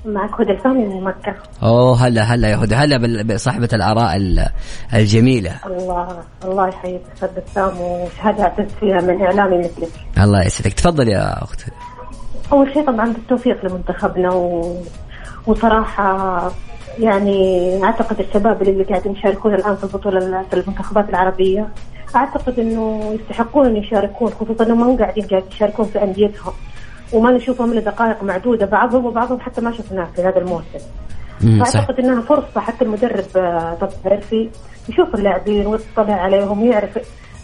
معك 0.05 0.41
هدى 0.41 0.59
سامي 0.63 0.85
من 0.85 1.03
مكة. 1.03 1.35
أوه 1.63 2.07
هلا 2.07 2.21
هلا 2.21 2.49
يا 2.49 2.55
هدى. 2.55 2.75
هلا 2.75 3.23
بصاحبة 3.23 3.69
الآراء 3.73 4.17
الجميلة. 4.93 5.55
الله 5.65 6.23
الله 6.45 6.67
يحييك. 6.67 7.01
أستاذ 7.15 7.29
بسام 7.29 7.81
وشهادة 7.81 8.43
اعتز 8.43 8.73
فيها 8.79 9.01
من 9.01 9.21
إعلامي 9.21 9.57
مثلك. 9.57 9.91
الله 10.17 10.43
يسعدك. 10.43 10.73
تفضل 10.73 11.07
يا 11.07 11.43
أخت 11.43 11.61
أول 12.51 12.73
شيء 12.73 12.87
طبعا 12.87 13.13
بالتوفيق 13.13 13.65
لمنتخبنا 13.65 14.33
و... 14.33 14.75
وصراحة 15.47 16.51
يعني 16.99 17.83
أعتقد 17.83 18.19
الشباب 18.19 18.61
اللي 18.61 18.83
قاعدين 18.83 19.11
يشاركون 19.11 19.53
الآن 19.53 19.75
في 19.75 19.83
البطولة 19.83 20.43
في 20.43 20.53
المنتخبات 20.53 21.09
العربية 21.09 21.67
أعتقد 22.15 22.59
إنه 22.59 23.11
يستحقون 23.13 23.65
أن 23.65 23.75
يشاركون 23.75 24.29
خصوصا 24.31 24.65
أنهم 24.65 24.87
ما 24.87 24.97
قاعدين 24.97 25.27
يشاركون 25.51 25.85
في 25.85 26.03
أنديتهم. 26.03 26.53
وما 27.13 27.31
نشوفهم 27.31 27.71
إلا 27.71 27.81
دقائق 27.81 28.23
معدودة 28.23 28.65
بعضهم 28.65 29.05
وبعضهم 29.05 29.39
حتى 29.39 29.61
ما 29.61 29.71
شفناه 29.71 30.07
في 30.15 30.21
هذا 30.21 30.37
الموسم. 30.37 30.79
فأعتقد 31.39 31.99
إنها 31.99 32.21
فرصة 32.21 32.61
حتى 32.61 32.85
المدرب 32.85 33.25
آه، 33.37 33.73
طب 33.81 33.89
عرفي 34.05 34.49
يشوف 34.89 35.15
اللاعبين 35.15 35.67
ويطلع 35.67 36.13
عليهم 36.13 36.61
ويعرف 36.61 36.99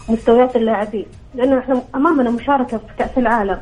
مستويات 0.08 0.56
اللاعبين. 0.56 1.06
لأنه 1.34 1.58
إحنا 1.58 1.82
أمامنا 1.94 2.30
مشاركة 2.30 2.78
في 2.78 2.94
كأس 2.98 3.18
العالم. 3.18 3.58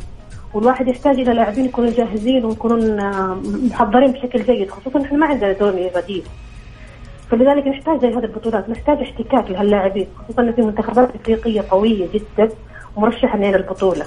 والواحد 0.54 0.88
يحتاج 0.88 1.20
إلى 1.20 1.32
لاعبين 1.32 1.64
يكونوا 1.64 1.90
جاهزين 1.90 2.44
ويكونون 2.44 3.00
آه، 3.00 3.40
محضرين 3.44 4.12
بشكل 4.12 4.42
جيد 4.42 4.70
خصوصا 4.70 5.02
إحنا 5.02 5.18
ما 5.18 5.26
عندنا 5.26 5.52
دوري 5.52 5.90
بديل 5.94 6.22
فلذلك 7.30 7.66
نحتاج 7.66 8.00
زي 8.00 8.08
هذه 8.08 8.24
البطولات 8.24 8.68
نحتاج 8.68 8.98
احتكاك 8.98 9.50
لهاللاعبين 9.50 10.06
خصوصا 10.18 10.52
في 10.52 10.62
منتخبات 10.62 11.14
إفريقية 11.14 11.64
قوية 11.70 12.08
جدا 12.14 12.48
ومرشحة 12.96 13.38
لنا 13.38 13.56
البطولة. 13.56 14.06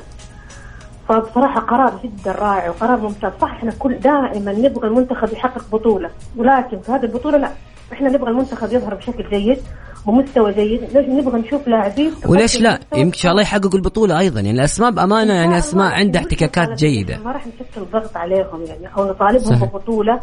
فبصراحة 1.10 1.60
قرار 1.60 2.00
جدا 2.04 2.32
رائع 2.32 2.70
وقرار 2.70 2.98
ممتاز. 2.98 3.32
صح 3.42 3.52
إحنا 3.52 3.72
كل 3.80 3.94
دائما 4.00 4.52
نبغى 4.54 4.88
المنتخب 4.88 5.34
يحقق 5.34 5.66
بطولة 5.72 6.10
ولكن 6.38 6.80
في 6.80 6.92
هذه 6.92 7.04
البطولة 7.04 7.38
لا. 7.38 7.50
إحنا 7.94 8.10
نبغى 8.10 8.30
المنتخب 8.30 8.74
يظهر 8.74 8.96
بشكل 8.96 9.30
جيد 9.30 9.58
ومستوى 10.06 10.54
جيد. 10.54 10.82
نبغى 10.96 11.40
نشوف 11.40 11.68
لاعبين 11.68 12.12
وليش 12.26 12.62
لا؟ 12.62 12.80
يمكن 12.94 13.08
إن 13.08 13.14
شاء 13.14 13.32
الله 13.32 13.42
يحققوا 13.42 13.76
البطولة 13.76 14.20
أيضا. 14.20 14.40
يعني 14.40 14.52
الأسماء 14.52 14.92
بأمانة 14.92 15.34
يعني 15.34 15.58
اسماء 15.58 15.92
عندها 15.92 16.22
احتكاكات 16.22 16.70
جيدة. 16.78 17.18
ما 17.26 17.32
راح 17.32 17.48
نشكل 17.48 17.82
ضغط 17.94 18.18
عليهم 18.18 18.64
يعني 18.68 18.88
أو 18.98 19.10
نطالبهم 19.10 19.60
ببطولة 19.60 20.20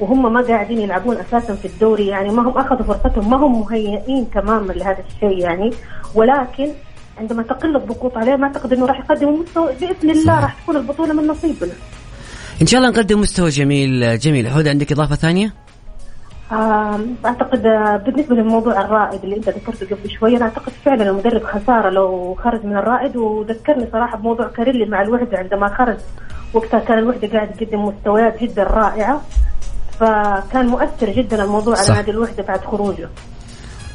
وهم 0.00 0.32
ما 0.32 0.40
قاعدين 0.40 0.80
يلعبون 0.80 1.16
أساسا 1.16 1.54
في 1.54 1.64
الدوري. 1.64 2.06
يعني 2.06 2.28
ما 2.28 2.42
هم 2.42 2.58
أخذوا 2.58 2.82
فرصتهم 2.82 3.30
ما 3.30 3.36
هم 3.36 3.60
مهيئين 3.60 4.30
تماما 4.30 4.72
لهذا 4.72 5.04
الشيء 5.08 5.38
يعني. 5.38 5.70
ولكن 6.14 6.68
عندما 7.18 7.42
تقل 7.42 7.76
الضغوط 7.76 8.16
عليه 8.16 8.36
ما 8.36 8.46
أعتقد 8.46 8.72
إنه 8.72 8.86
راح 8.86 8.98
يقدم 8.98 9.40
مستوى. 9.40 9.72
بإذن 9.80 10.10
الله 10.10 10.40
راح 10.40 10.62
تكون 10.62 10.76
البطولة 10.76 11.12
من 11.12 11.26
نصيبنا. 11.26 11.72
إن 12.62 12.66
شاء 12.66 12.80
الله 12.80 12.90
نقدم 12.90 13.20
مستوى 13.20 13.48
جميل 13.50 14.18
جميل. 14.18 14.46
هدى 14.46 14.70
عندك 14.70 14.92
إضافة 14.92 15.14
ثانية؟ 15.14 15.65
أعتقد 16.52 17.66
آه، 17.66 17.96
بالنسبة 17.96 18.36
للموضوع 18.36 18.80
الرائد 18.80 19.24
اللي 19.24 19.36
أنت 19.36 19.48
ذكرته 19.48 19.96
قبل 19.96 20.10
شوي 20.10 20.36
أنا 20.36 20.44
أعتقد 20.44 20.72
فعلا 20.84 21.10
المدرب 21.10 21.42
خساره 21.42 21.90
لو 21.90 22.34
خرج 22.34 22.64
من 22.64 22.76
الرائد 22.76 23.16
وذكرني 23.16 23.88
صراحة 23.92 24.16
بموضوع 24.16 24.48
كاريلي 24.48 24.84
مع 24.84 25.02
الوحدة 25.02 25.38
عندما 25.38 25.68
خرج. 25.68 25.96
وقتها 26.54 26.80
كان 26.80 26.98
الوحدة 26.98 27.28
قاعد 27.28 27.62
يقدم 27.62 27.84
مستويات 27.84 28.42
جدا 28.42 28.62
رائعة 28.62 29.22
فكان 30.00 30.66
مؤثر 30.66 31.10
جدا 31.10 31.44
الموضوع 31.44 31.78
على 31.78 31.88
نادي 31.88 32.10
الوحدة 32.10 32.42
بعد 32.42 32.60
خروجه. 32.60 33.08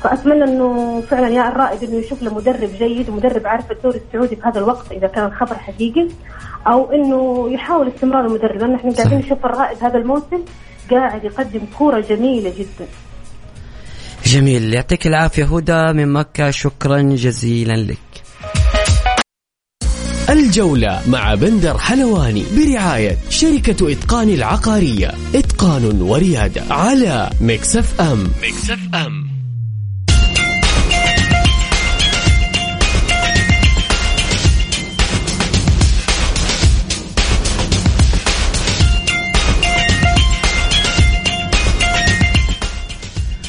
فأتمنى 0.01 0.43
أنه 0.43 1.01
فعلا 1.01 1.27
يا 1.27 1.49
الرائد 1.49 1.83
أنه 1.83 1.95
يشوف 1.95 2.23
له 2.23 2.33
مدرب 2.35 2.69
جيد 2.77 3.09
ومدرب 3.09 3.47
عارف 3.47 3.71
الدوري 3.71 3.97
السعودي 4.07 4.35
في 4.35 4.41
هذا 4.47 4.59
الوقت 4.59 4.91
إذا 4.91 5.07
كان 5.07 5.25
الخبر 5.25 5.55
حقيقي 5.55 6.07
أو 6.67 6.91
أنه 6.91 7.49
يحاول 7.49 7.87
استمرار 7.87 8.25
المدرب. 8.25 8.55
لأن 8.55 8.75
إحنا 8.75 8.91
قاعدين 8.91 9.17
نشوف 9.17 9.45
الرائد 9.45 9.83
هذا 9.83 9.97
الموسم 9.97 10.45
قاعد 10.91 11.23
يقدم 11.23 11.61
كورة 11.77 11.99
جميلة 12.09 12.53
جدا. 12.59 12.87
جميل. 14.25 14.73
يعطيك 14.73 15.07
العافية 15.07 15.45
هدى 15.57 15.93
من 15.93 16.13
مكة. 16.13 16.51
شكرا 16.51 17.01
جزيلا 17.01 17.73
لك. 17.73 17.97
الجولة 20.29 21.01
مع 21.07 21.35
بندر 21.35 21.77
حلواني 21.77 22.43
برعاية 22.57 23.17
شركة 23.29 23.91
إتقان 23.91 24.29
العقارية. 24.29 25.11
إتقان 25.35 26.01
وريادة 26.01 26.63
على 26.69 27.29
Mix 27.41 28.01
FM. 28.01 28.23
Mix 28.43 28.95
FM. 28.95 29.30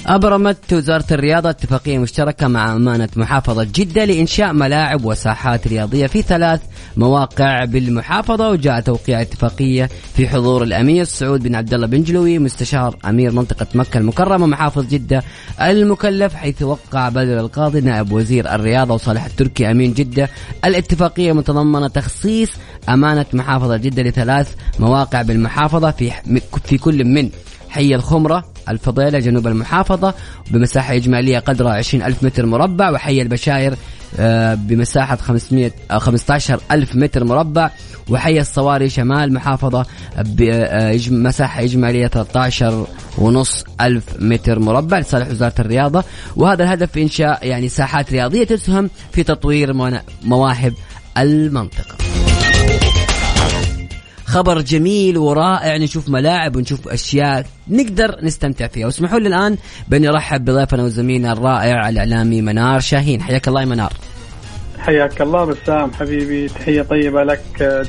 أبرمت 0.06 0.72
وزارة 0.72 1.04
الرياضة 1.10 1.50
اتفاقية 1.50 1.98
مشتركة 1.98 2.48
مع 2.48 2.76
أمانة 2.76 3.08
محافظة 3.16 3.66
جدة 3.74 4.04
لإنشاء 4.04 4.52
ملاعب 4.52 5.04
وساحات 5.04 5.68
رياضية 5.68 6.06
في 6.06 6.22
ثلاث 6.22 6.60
مواقع 6.96 7.64
بالمحافظة 7.64 8.50
وجاء 8.50 8.80
توقيع 8.80 9.20
اتفاقية 9.20 9.88
في 10.16 10.28
حضور 10.28 10.62
الأمير 10.62 11.04
سعود 11.04 11.42
بن 11.42 11.54
عبد 11.54 11.74
الله 11.74 11.86
بن 11.86 12.02
جلوي 12.02 12.38
مستشار 12.38 12.96
أمير 13.04 13.32
منطقة 13.32 13.66
مكة 13.74 13.98
المكرمة 13.98 14.46
محافظ 14.46 14.86
جدة 14.88 15.22
المكلف 15.60 16.34
حيث 16.34 16.62
وقع 16.62 17.08
بدر 17.08 17.40
القاضي 17.40 17.80
نائب 17.80 18.12
وزير 18.12 18.54
الرياضة 18.54 18.94
وصالح 18.94 19.24
التركي 19.24 19.70
أمين 19.70 19.92
جدة. 19.92 20.28
الاتفاقية 20.64 21.32
متضمنة 21.32 21.88
تخصيص 21.88 22.50
أمانة 22.88 23.26
محافظة 23.32 23.76
جدة 23.76 24.02
لثلاث 24.02 24.54
مواقع 24.78 25.22
بالمحافظة 25.22 25.90
في 25.90 26.12
في 26.64 26.78
كل 26.78 27.04
من 27.04 27.30
حي 27.72 27.94
الخمرة 27.94 28.44
الفضيلة 28.68 29.18
جنوب 29.18 29.46
المحافظة 29.46 30.14
بمساحة 30.50 30.94
إجمالية 30.94 31.38
قدرها 31.38 31.72
20 31.72 32.04
ألف 32.04 32.22
متر 32.22 32.46
مربع 32.46 32.90
وحي 32.90 33.22
البشاير 33.22 33.74
آه، 34.18 34.54
بمساحة 34.54 35.16
500 35.16 35.70
15 35.90 36.60
ألف 36.70 36.96
متر 36.96 37.24
مربع 37.24 37.70
وحي 38.08 38.40
الصواري 38.40 38.88
شمال 38.88 39.34
محافظة 39.34 39.86
بمساحة 40.18 41.60
آه، 41.60 41.64
إجمالية 41.64 42.06
13 42.06 42.86
ونص 43.18 43.64
ألف 43.80 44.04
متر 44.18 44.58
مربع 44.58 44.98
لصالح 44.98 45.30
وزارة 45.30 45.54
الرياضة. 45.58 46.04
وهذا 46.36 46.64
الهدف 46.64 46.92
في 46.92 47.02
إنشاء 47.02 47.46
يعني 47.46 47.68
ساحات 47.68 48.12
رياضية 48.12 48.44
تسهم 48.44 48.90
في 49.12 49.22
تطوير 49.22 49.72
مواهب 50.22 50.74
المنطقة. 51.18 51.96
خبر 54.32 54.60
جميل 54.60 55.18
ورائع 55.18 55.76
نشوف 55.76 56.08
ملاعب 56.08 56.56
ونشوف 56.56 56.88
أشياء 56.88 57.46
نقدر 57.68 58.16
نستمتع 58.22 58.66
فيها. 58.66 58.86
واسمحوا 58.86 59.18
لي 59.18 59.28
الآن 59.28 59.56
بأني 59.88 60.08
أرحب 60.08 60.44
بضيفنا 60.44 60.82
وزميلنا 60.82 61.32
الرائع 61.32 61.88
الإعلامي 61.88 62.42
منار 62.42 62.80
شاهين. 62.80 63.22
حياك 63.22 63.48
الله 63.48 63.60
يا 63.60 63.66
منار. 63.66 63.92
حياك 64.82 65.22
الله 65.22 65.44
بسام 65.44 65.92
حبيبي 65.92 66.48
تحية 66.48 66.82
طيبة 66.82 67.24
لك 67.24 67.42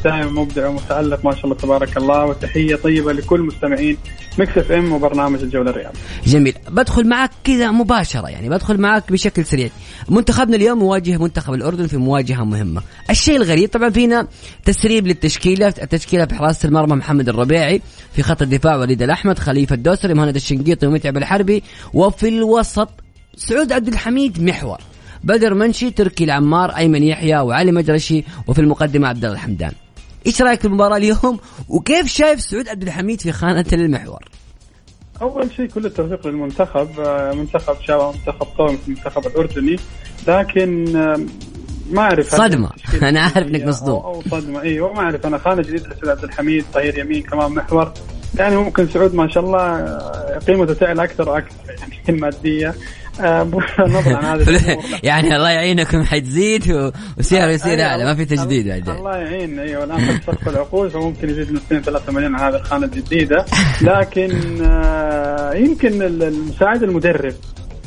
دائما 0.03 0.31
مبدع 0.31 0.67
ومتألق 0.67 1.25
ما 1.25 1.35
شاء 1.35 1.45
الله 1.45 1.55
تبارك 1.55 1.97
الله 1.97 2.25
وتحية 2.25 2.75
طيبة 2.75 3.13
لكل 3.13 3.41
مستمعين 3.41 3.97
Mix 4.37 4.57
FM 4.57 4.91
وبرنامج 4.91 5.41
الجولة 5.41 5.69
الرياضية. 5.69 5.99
جميل. 6.25 6.53
بدخل 6.69 7.07
معك 7.07 7.31
كذا 7.43 7.71
مباشرة 7.71 8.29
يعني 8.29 8.49
بدخل 8.49 8.77
معك 8.77 9.11
بشكل 9.11 9.45
سريع. 9.45 9.69
منتخبنا 10.09 10.55
اليوم 10.55 10.79
مواجه 10.79 11.17
منتخب 11.17 11.53
الأردن 11.53 11.87
في 11.87 11.97
مواجهة 11.97 12.43
مهمة. 12.43 12.81
الشيء 13.09 13.35
الغريب 13.35 13.69
طبعا 13.69 13.89
فينا 13.89 14.27
تسريب 14.65 15.07
للتشكيلة 15.07 15.67
التشكيلة 15.67 16.25
في 16.25 16.35
حراسة 16.35 16.67
المرمى 16.67 16.95
محمد 16.95 17.29
الربيعي 17.29 17.81
في 18.15 18.23
خط 18.23 18.41
الدفاع 18.41 18.75
وليد 18.75 19.01
الأحمد 19.01 19.39
خليفة 19.39 19.75
الدوسري 19.75 20.13
مهند 20.13 20.35
الشنقيطي 20.35 20.87
ومتعب 20.87 21.17
الحربي 21.17 21.63
وفي 21.93 22.27
الوسط 22.27 22.89
سعود 23.35 23.71
عبد 23.71 23.87
الحميد 23.87 24.43
محور. 24.43 24.77
بدر 25.23 25.53
منشي 25.53 25.91
تركي 25.91 26.23
العمار 26.23 26.69
أيمن 26.69 27.03
يحيى 27.03 27.39
وعلي 27.39 27.71
مدرشي 27.71 28.23
وفي 28.47 28.61
المقدمة 28.61 29.07
عبد 29.07 29.25
الله 29.25 29.35
الحمدان. 29.37 29.71
إيش 30.25 30.41
رأيك 30.41 30.59
في 30.59 30.67
المباراة 30.67 30.97
اليوم؟ 30.97 31.39
وكيف 31.69 32.07
شايف 32.07 32.41
سعود 32.41 32.67
عبد 32.67 32.83
الحميد 32.83 33.21
في 33.21 33.31
خانة 33.31 33.65
المحور؟ 33.73 34.23
أول 35.21 35.51
شيء 35.55 35.65
كل 35.65 35.85
التوفيق 35.85 36.27
للمنتخب 36.27 36.99
آه، 36.99 37.33
منتخب 37.33 37.75
شباب 37.81 38.15
منتخب 38.15 38.47
قوي 38.57 38.77
المنتخب 38.87 39.27
الأردني. 39.27 39.75
لكن 40.27 40.95
آه، 40.95 41.19
ما 41.91 42.01
أعرف 42.01 42.35
صدمة. 42.35 42.69
أنا 43.09 43.21
عارف 43.21 43.47
إنك 43.47 43.63
مصدوم 43.63 44.01
أو, 44.01 44.13
أو 44.13 44.21
صدمة. 44.21 44.61
أيوه 44.61 44.93
ما 44.93 44.99
أعرف. 44.99 45.25
أنا 45.25 45.37
خانة 45.37 45.61
جديد 45.61 45.81
لسعود 45.81 46.07
عبد 46.07 46.23
الحميد 46.23 46.65
ظهير 46.73 46.97
يمين 46.97 47.21
كمان 47.21 47.51
محور. 47.51 47.93
يعني 48.35 48.55
ممكن 48.55 48.87
سعود 48.87 49.15
ما 49.15 49.27
شاء 49.27 49.43
الله 49.43 49.59
آه، 49.59 50.39
قيمته 50.47 50.73
تعلى 50.73 51.03
أكثر 51.03 51.29
وأكثر 51.29 51.71
يعني 51.79 51.93
الماديه 52.09 52.75
يعني 55.03 55.35
الله 55.35 55.49
يعينكم 55.49 56.03
حتزيد 56.03 56.91
وسعره 57.17 57.51
يصير 57.51 57.81
اعلى 57.81 58.03
ما 58.03 58.15
في 58.15 58.25
تجديد 58.25 58.67
بعدين. 58.67 58.95
الله 58.95 59.17
يعين 59.17 59.59
أيوه 59.59 59.83
الآن 59.83 60.19
سقف 60.27 60.49
العقود 60.49 60.89
فممكن 60.89 61.29
يزيد 61.29 61.51
من 61.51 61.57
2 61.57 61.81
3 61.81 62.11
مليون 62.11 62.35
على 62.35 62.55
هذه 62.55 62.61
الخانة 62.61 62.85
الجديدة. 62.85 63.45
لكن 63.81 64.31
آه، 64.65 65.53
يمكن 65.53 66.19
مساعد 66.49 66.83
المدرب 66.83 67.33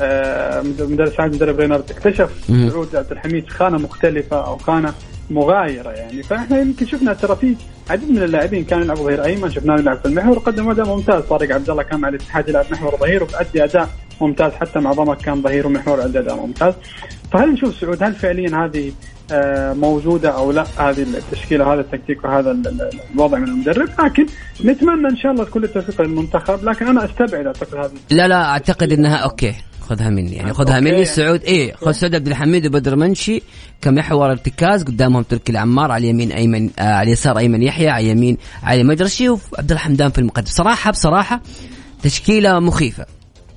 آه، 0.00 0.62
مدرب 0.62 1.12
سعد 1.16 1.34
مدرب 1.34 1.60
رينارد 1.60 1.90
اكتشف 1.90 2.30
سعود 2.46 2.96
عبد 2.96 3.12
الحميد 3.12 3.48
خانة 3.48 3.78
مختلفة 3.78 4.46
أو 4.46 4.56
خانة 4.56 4.94
مغايرة 5.30 5.90
يعني. 5.90 6.22
فإحنا 6.22 6.60
يمكن 6.60 6.86
شفنا 6.86 7.12
ترى 7.12 7.36
في 7.36 7.56
عديد 7.90 8.10
من 8.10 8.22
اللاعبين 8.22 8.64
كانوا 8.64 8.84
يلعبوا 8.84 9.04
ظهير 9.04 9.24
أيمن 9.24 9.50
شفناه 9.50 9.78
يلعب 9.78 9.98
في 9.98 10.06
المحور 10.06 10.36
وقدم 10.36 10.70
أداء 10.70 10.86
ممتاز. 10.86 11.22
طارق 11.22 11.54
عبد 11.54 11.70
الله 11.70 11.82
كان 11.82 12.00
مع 12.00 12.08
الاتحاد 12.08 12.48
يلعب 12.48 12.64
محور 12.70 12.94
وظهير 12.94 13.22
وبأدي 13.22 13.64
أداء 13.64 13.88
ممتاز 14.20 14.52
حتى 14.52 14.78
مع 14.78 14.92
ضمك 14.92 15.18
كان 15.18 15.42
ظهير 15.42 15.66
ومحور 15.66 16.04
ادى 16.04 16.18
أداء 16.18 16.36
ممتاز. 16.36 16.74
فهل 17.32 17.52
نشوف 17.52 17.74
سعود 17.74 18.02
هل 18.02 18.14
فعليا 18.14 18.64
هذه 18.64 18.92
آه، 19.32 19.72
موجودة 19.72 20.30
أو 20.30 20.52
لا؟ 20.52 20.64
هذه 20.78 21.02
التشكيلة 21.02 21.72
هذا 21.74 21.80
التكتيك 21.80 22.24
وهذا 22.24 22.56
الوضع 23.14 23.38
من 23.38 23.48
المدرب. 23.48 23.88
لكن 24.04 24.26
نتمنى 24.64 25.08
إن 25.08 25.16
شاء 25.16 25.32
الله 25.32 25.44
كل 25.44 25.64
التوفيق 25.64 26.00
للمنتخب 26.00 26.64
لكن 26.64 26.86
أنا 26.86 27.04
أستبعد 27.04 27.46
أعتقد 27.46 27.74
هذه. 27.74 27.92
لا 28.10 28.28
لا 28.28 28.44
أعتقد 28.44 28.92
إنها 28.92 29.16
أوكي. 29.16 29.54
خذها 29.88 30.10
مني. 30.10 30.36
يعني 30.36 30.52
خذها 30.54 30.80
مني 30.80 31.02
السعود 31.02 31.42
إيه 31.42 31.74
خذ 31.74 31.92
سعود 31.92 32.14
عبد 32.14 32.28
الحميد 32.28 32.66
وبدر 32.66 32.96
منشي 32.96 33.42
كمحور 33.82 34.30
ارتكاز 34.30 34.82
قدامهم 34.82 35.22
تركي 35.22 35.52
العمار 35.52 35.90
على 35.92 36.04
اليمين 36.04 36.32
أيمن 36.32 36.70
آه 36.78 36.82
على 36.82 37.06
اليسار 37.06 37.38
أيمن 37.38 37.62
يحيى 37.62 37.88
على 37.88 38.04
اليمين 38.04 38.36
علي 38.62 38.84
مدرشي 38.84 39.28
وعبد 39.28 39.72
الحمدان 39.72 40.10
في 40.10 40.18
المقدم 40.18 40.46
صراحة 40.46 40.90
بصراحة 40.90 41.40
تشكيلة 42.02 42.60
مخيفة. 42.60 43.06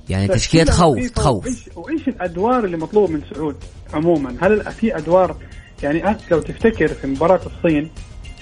يعني 0.08 0.28
تشكيلة 0.28 0.64
تخوف 0.64 1.10
تخوف 1.10 1.46
وايش 1.76 2.08
الأدوار 2.08 2.64
اللي 2.64 2.76
مطلوبه 2.76 3.12
من 3.12 3.20
سعود 3.34 3.56
عموما؟ 3.94 4.34
هل 4.40 4.72
في 4.72 4.96
ادوار 4.96 5.36
يعني 5.82 6.16
لو 6.30 6.40
تفتكر 6.40 6.88
في 6.88 7.06
مباراة 7.06 7.40
الصين 7.46 7.90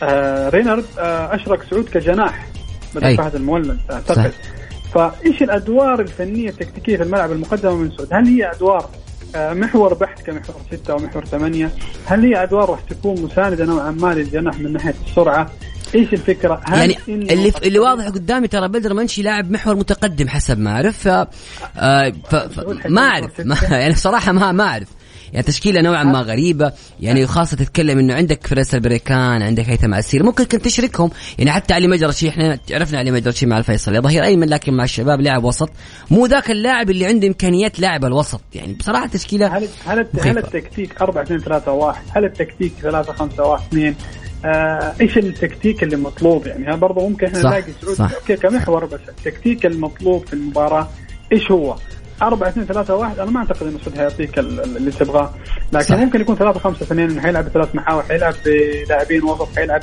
آه 0.03 0.49
رينارد 0.49 0.85
آه 0.99 1.35
اشرك 1.35 1.63
سعود 1.71 1.85
كجناح. 1.89 2.49
بدل 2.95 3.17
فهد 3.17 3.35
المولد 3.35 3.79
أعتقد. 3.91 4.17
صح. 4.17 4.58
فايش 4.95 5.43
الادوار 5.43 6.01
الفنيه 6.01 6.49
التكتيكيه 6.49 6.97
في 6.97 7.03
الملعب 7.03 7.33
المقدمه 7.33 7.75
من 7.75 7.91
سعود؟ 7.91 8.09
هل 8.13 8.27
هي 8.27 8.51
ادوار 8.51 8.91
آه، 9.35 9.53
محور 9.55 9.95
بحث 9.95 10.23
كمحور 10.23 10.57
ستة 10.73 10.93
أو 10.93 10.99
محور 10.99 11.25
ثمانية 11.25 11.71
هل 12.07 12.25
هي 12.25 12.43
أدوار 12.43 12.71
راح 12.71 12.81
تكون 12.81 13.23
مساندة 13.23 13.65
نوعا 13.65 13.91
ما 13.91 14.15
للجناح 14.15 14.61
من 14.61 14.73
ناحية 14.73 14.95
السرعة 15.07 15.51
إيش 15.95 16.13
الفكرة؟ 16.13 16.61
هل 16.65 16.79
يعني 16.79 17.33
اللي 17.33 17.53
اللي 17.63 17.79
واضح 17.79 18.09
قدامي 18.09 18.49
ترى 18.49 18.69
بدر 18.69 18.95
منشي 18.95 19.23
لاعب 19.23 19.51
محور 19.51 19.77
متقدم 19.77 20.29
حسب 20.29 20.59
ما 20.59 20.71
أعرف 20.71 21.09
ف... 21.09 21.27
آه 21.77 22.13
ف... 22.31 22.35
ف... 22.35 22.87
ما 22.87 23.03
أعرف 23.03 23.41
ما 23.41 23.57
يعني 23.71 23.95
صراحة 23.95 24.33
ما 24.33 24.53
ما 24.53 24.65
أعرف 24.65 24.89
يعني 25.33 25.47
تشكيلة 25.47 25.81
نوعا 25.81 26.05
ما 26.05 26.21
غريبة. 26.21 26.73
يعني 27.01 27.27
خاصة 27.27 27.57
تتكلم 27.57 27.99
إنه 27.99 28.15
عندك 28.15 28.47
فيصل 28.47 28.81
بريكان 28.81 29.43
عندك 29.43 29.65
هيثم 29.69 29.95
عسير. 29.95 30.23
ممكن 30.23 30.45
كنت 30.45 30.65
تشركهم. 30.65 31.11
يعني 31.39 31.51
حتى 31.51 31.75
علي 31.75 31.89
مجرشي 31.89 32.29
إحنا 32.29 32.59
عرفنا 32.73 32.99
علي 32.99 33.11
مجرشي 33.11 33.47
مع 33.47 33.59
الفيصل. 33.59 33.95
يا 33.95 34.01
ظهير 34.01 34.25
أيمن 34.25 34.49
لكن 34.49 34.75
مع 34.75 34.85
الشباب 34.85 35.21
لاعب 35.21 35.45
وسط. 35.45 35.71
مو 36.11 36.27
ذاك 36.27 36.51
اللاعب 36.51 36.91
اللي 36.91 37.07
عنده 37.07 37.29
إمكانيات 37.29 37.81
لاعب 37.81 38.05
الوسط. 38.05 38.41
يعني 38.55 38.73
بصراحة 38.73 39.07
تشكيله 39.07 39.59
هل 39.59 39.69
هل, 39.87 40.07
هل 40.21 40.39
التكتيك 40.39 41.03
4 41.03 41.23
2 41.23 41.41
3 41.41 41.73
1 41.73 42.03
هل 42.17 42.25
التكتيك 42.25 42.73
3 42.83 43.13
5 43.13 43.45
1 43.45 43.63
2 43.69 43.95
آه 44.45 44.95
إيش 45.01 45.19
التكتيك 45.19 45.83
اللي 45.83 45.97
مطلوب؟ 45.97 46.47
يعني 46.47 46.77
برضه 46.77 47.09
ممكن 47.09 47.27
إحنا 47.27 47.39
نلاقي 47.41 47.63
سعود 47.97 48.39
كمحور 48.43 48.85
بس. 48.85 49.01
التكتيك 49.09 49.67
المطلوب 49.67 50.27
في 50.27 50.33
المباراة 50.33 50.89
إيش 51.33 51.51
هو؟ 51.51 51.77
4 52.23 52.49
2 52.49 52.67
3 52.67 52.95
1 52.97 53.19
أنا 53.19 53.31
ما 53.31 53.39
أعتقد 53.41 53.67
إنه 53.67 53.79
سعود 53.79 53.97
حيعطيك 53.99 54.39
اللي 54.39 54.91
تبغاه. 54.91 55.31
لكن 55.73 55.85
صح. 55.85 55.97
ممكن 55.97 56.21
يكون 56.21 56.37
3 56.37 56.61
5 56.61 56.83
2 56.83 57.21
حيلعب 57.21 57.45
بثلاث 57.45 57.75
محاور 57.75 58.03
حيلعب 58.03 58.35
بلاعبين 58.45 59.25
وسط 59.25 59.49
حيلعب 59.57 59.81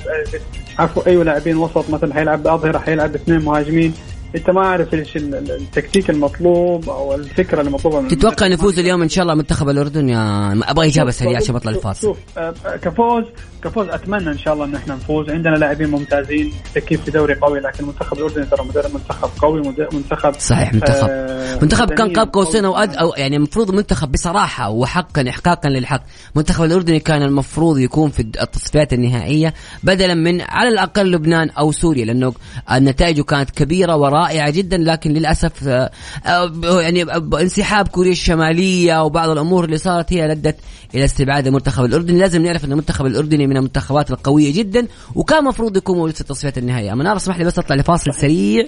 عفوا 0.80 1.08
أيوه 1.08 1.24
لاعبين 1.24 1.58
وسط 1.58 1.90
مثلا 1.90 2.14
حيلعب 2.14 2.44
بأظهرة 2.44 2.78
حيلعب 2.78 3.12
باثنين 3.12 3.40
مهاجمين. 3.42 3.94
انت 4.36 4.50
ما 4.50 4.62
عارف 4.62 4.94
إيش 4.94 5.18
التكتيك 5.18 6.10
المطلوب 6.10 6.90
أو 6.90 7.16
الفكرة 7.16 7.62
المطلوبة 7.62 8.02
من 8.02 8.08
تتوقع 8.08 8.48
نفوز 8.48 8.80
اليوم 8.80 9.02
إن 9.02 9.10
شاء 9.10 9.24
الله 9.24 9.36
منتخب 9.36 9.70
الأردن 9.70 10.10
يا 10.10 10.52
أبغى 10.72 10.88
إجابة 10.88 11.12
سريعة 11.12 11.42
عشان 11.42 11.56
بطلع 11.56 11.72
الفاصل. 11.72 12.02
شوف 12.02 12.18
آه، 12.38 12.54
كفوز 12.82 13.24
كفوز 13.64 13.88
أتمنى 13.90 14.30
إن 14.30 14.38
شاء 14.38 14.54
الله 14.54 14.66
إن 14.66 14.76
إحنا 14.76 14.96
نفوز. 14.96 15.30
عندنا 15.30 15.56
لاعبين 15.56 15.90
ممتازين 15.90 16.54
تكييف 16.76 17.04
في 17.04 17.12
دوري 17.12 17.36
قوي 17.36 17.60
لكن 17.60 17.86
منتخب 17.86 18.18
الأردن 18.18 18.50
ترى 18.50 18.66
منتخب 18.94 19.30
قوي 19.42 19.62
منتخب 19.94 20.34
صحيح 20.40 20.74
منتخب. 20.74 21.08
آه 21.10 21.60
منتخب 21.62 21.92
كان 21.92 22.14
قاب 22.14 22.34
قوسين 22.34 22.66
أو 22.66 22.78
أد 22.78 22.96
أو 22.96 23.14
يعني 23.18 23.36
المفروض 23.36 23.72
منتخب 23.72 24.12
بصراحة 24.12 24.70
وحقا 24.70 25.30
احقاقا 25.30 25.70
للحق. 25.70 26.04
منتخب 26.36 26.64
الأردني 26.64 27.00
كان 27.00 27.22
المفروض 27.24 27.78
يكون 27.78 28.10
في 28.10 28.20
التصفيات 28.20 28.94
النهائية 28.94 29.54
بدلا 29.84 30.14
من 30.14 30.42
على 30.42 30.70
الأقل 30.70 31.12
لبنان 31.12 31.50
أو 31.50 31.72
سوريا 31.72 32.06
لأنه 32.06 32.34
النتائج 32.72 33.22
كانت 33.22 33.50
كبيرة 33.50 33.96
ورائعه 34.26 34.50
جدا 34.50 34.78
لكن 34.78 35.12
للأسف 35.12 35.68
آه، 35.68 35.92
آه، 36.26 36.82
يعني 36.82 37.04
انسحاب 37.42 37.88
كوريا 37.88 38.12
الشمالية 38.12 39.04
وبعض 39.04 39.30
الأمور 39.30 39.66
اللي 39.66 39.78
صارت 39.78 40.14
هي 40.14 40.32
ادت 40.32 40.56
إلى 40.96 41.06
استبعاد 41.06 41.48
المنتخب 41.48 41.86
الأردني. 41.86 42.20
لازم 42.20 42.42
نعرف 42.42 42.66
إن 42.66 42.72
المنتخب 42.72 43.06
الأردني 43.06 43.48
من 43.48 43.58
المنتخبات 43.58 44.12
القوية 44.12 44.54
جدا 44.54 44.88
وكان 45.16 45.40
المفروض 45.40 45.78
يكون 45.78 45.98
موجود 45.98 46.14
في 46.14 46.22
التصفيات 46.22 46.58
النهائية. 46.58 46.94
منار 46.94 47.16
اسمح 47.16 47.38
لي 47.38 47.44
بس 47.44 47.60
أطلع 47.60 47.76
لفاصل 47.76 48.14
سريع 48.14 48.66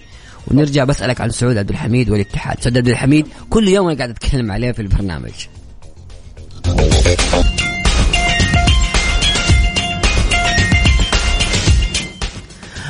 ونرجع 0.47 0.83
بسألك 0.83 1.21
عن 1.21 1.29
سعود 1.29 1.57
عبد 1.57 1.69
الحميد 1.69 2.09
والاتحاد. 2.09 2.59
سعود 2.59 2.77
عبد 2.77 2.87
الحميد 2.87 3.27
كل 3.49 3.67
يوم 3.67 3.87
أنا 3.87 3.97
قاعد 3.97 4.09
أتكلم 4.09 4.51
عليه 4.51 4.71
في 4.71 4.81
البرنامج. 4.81 5.31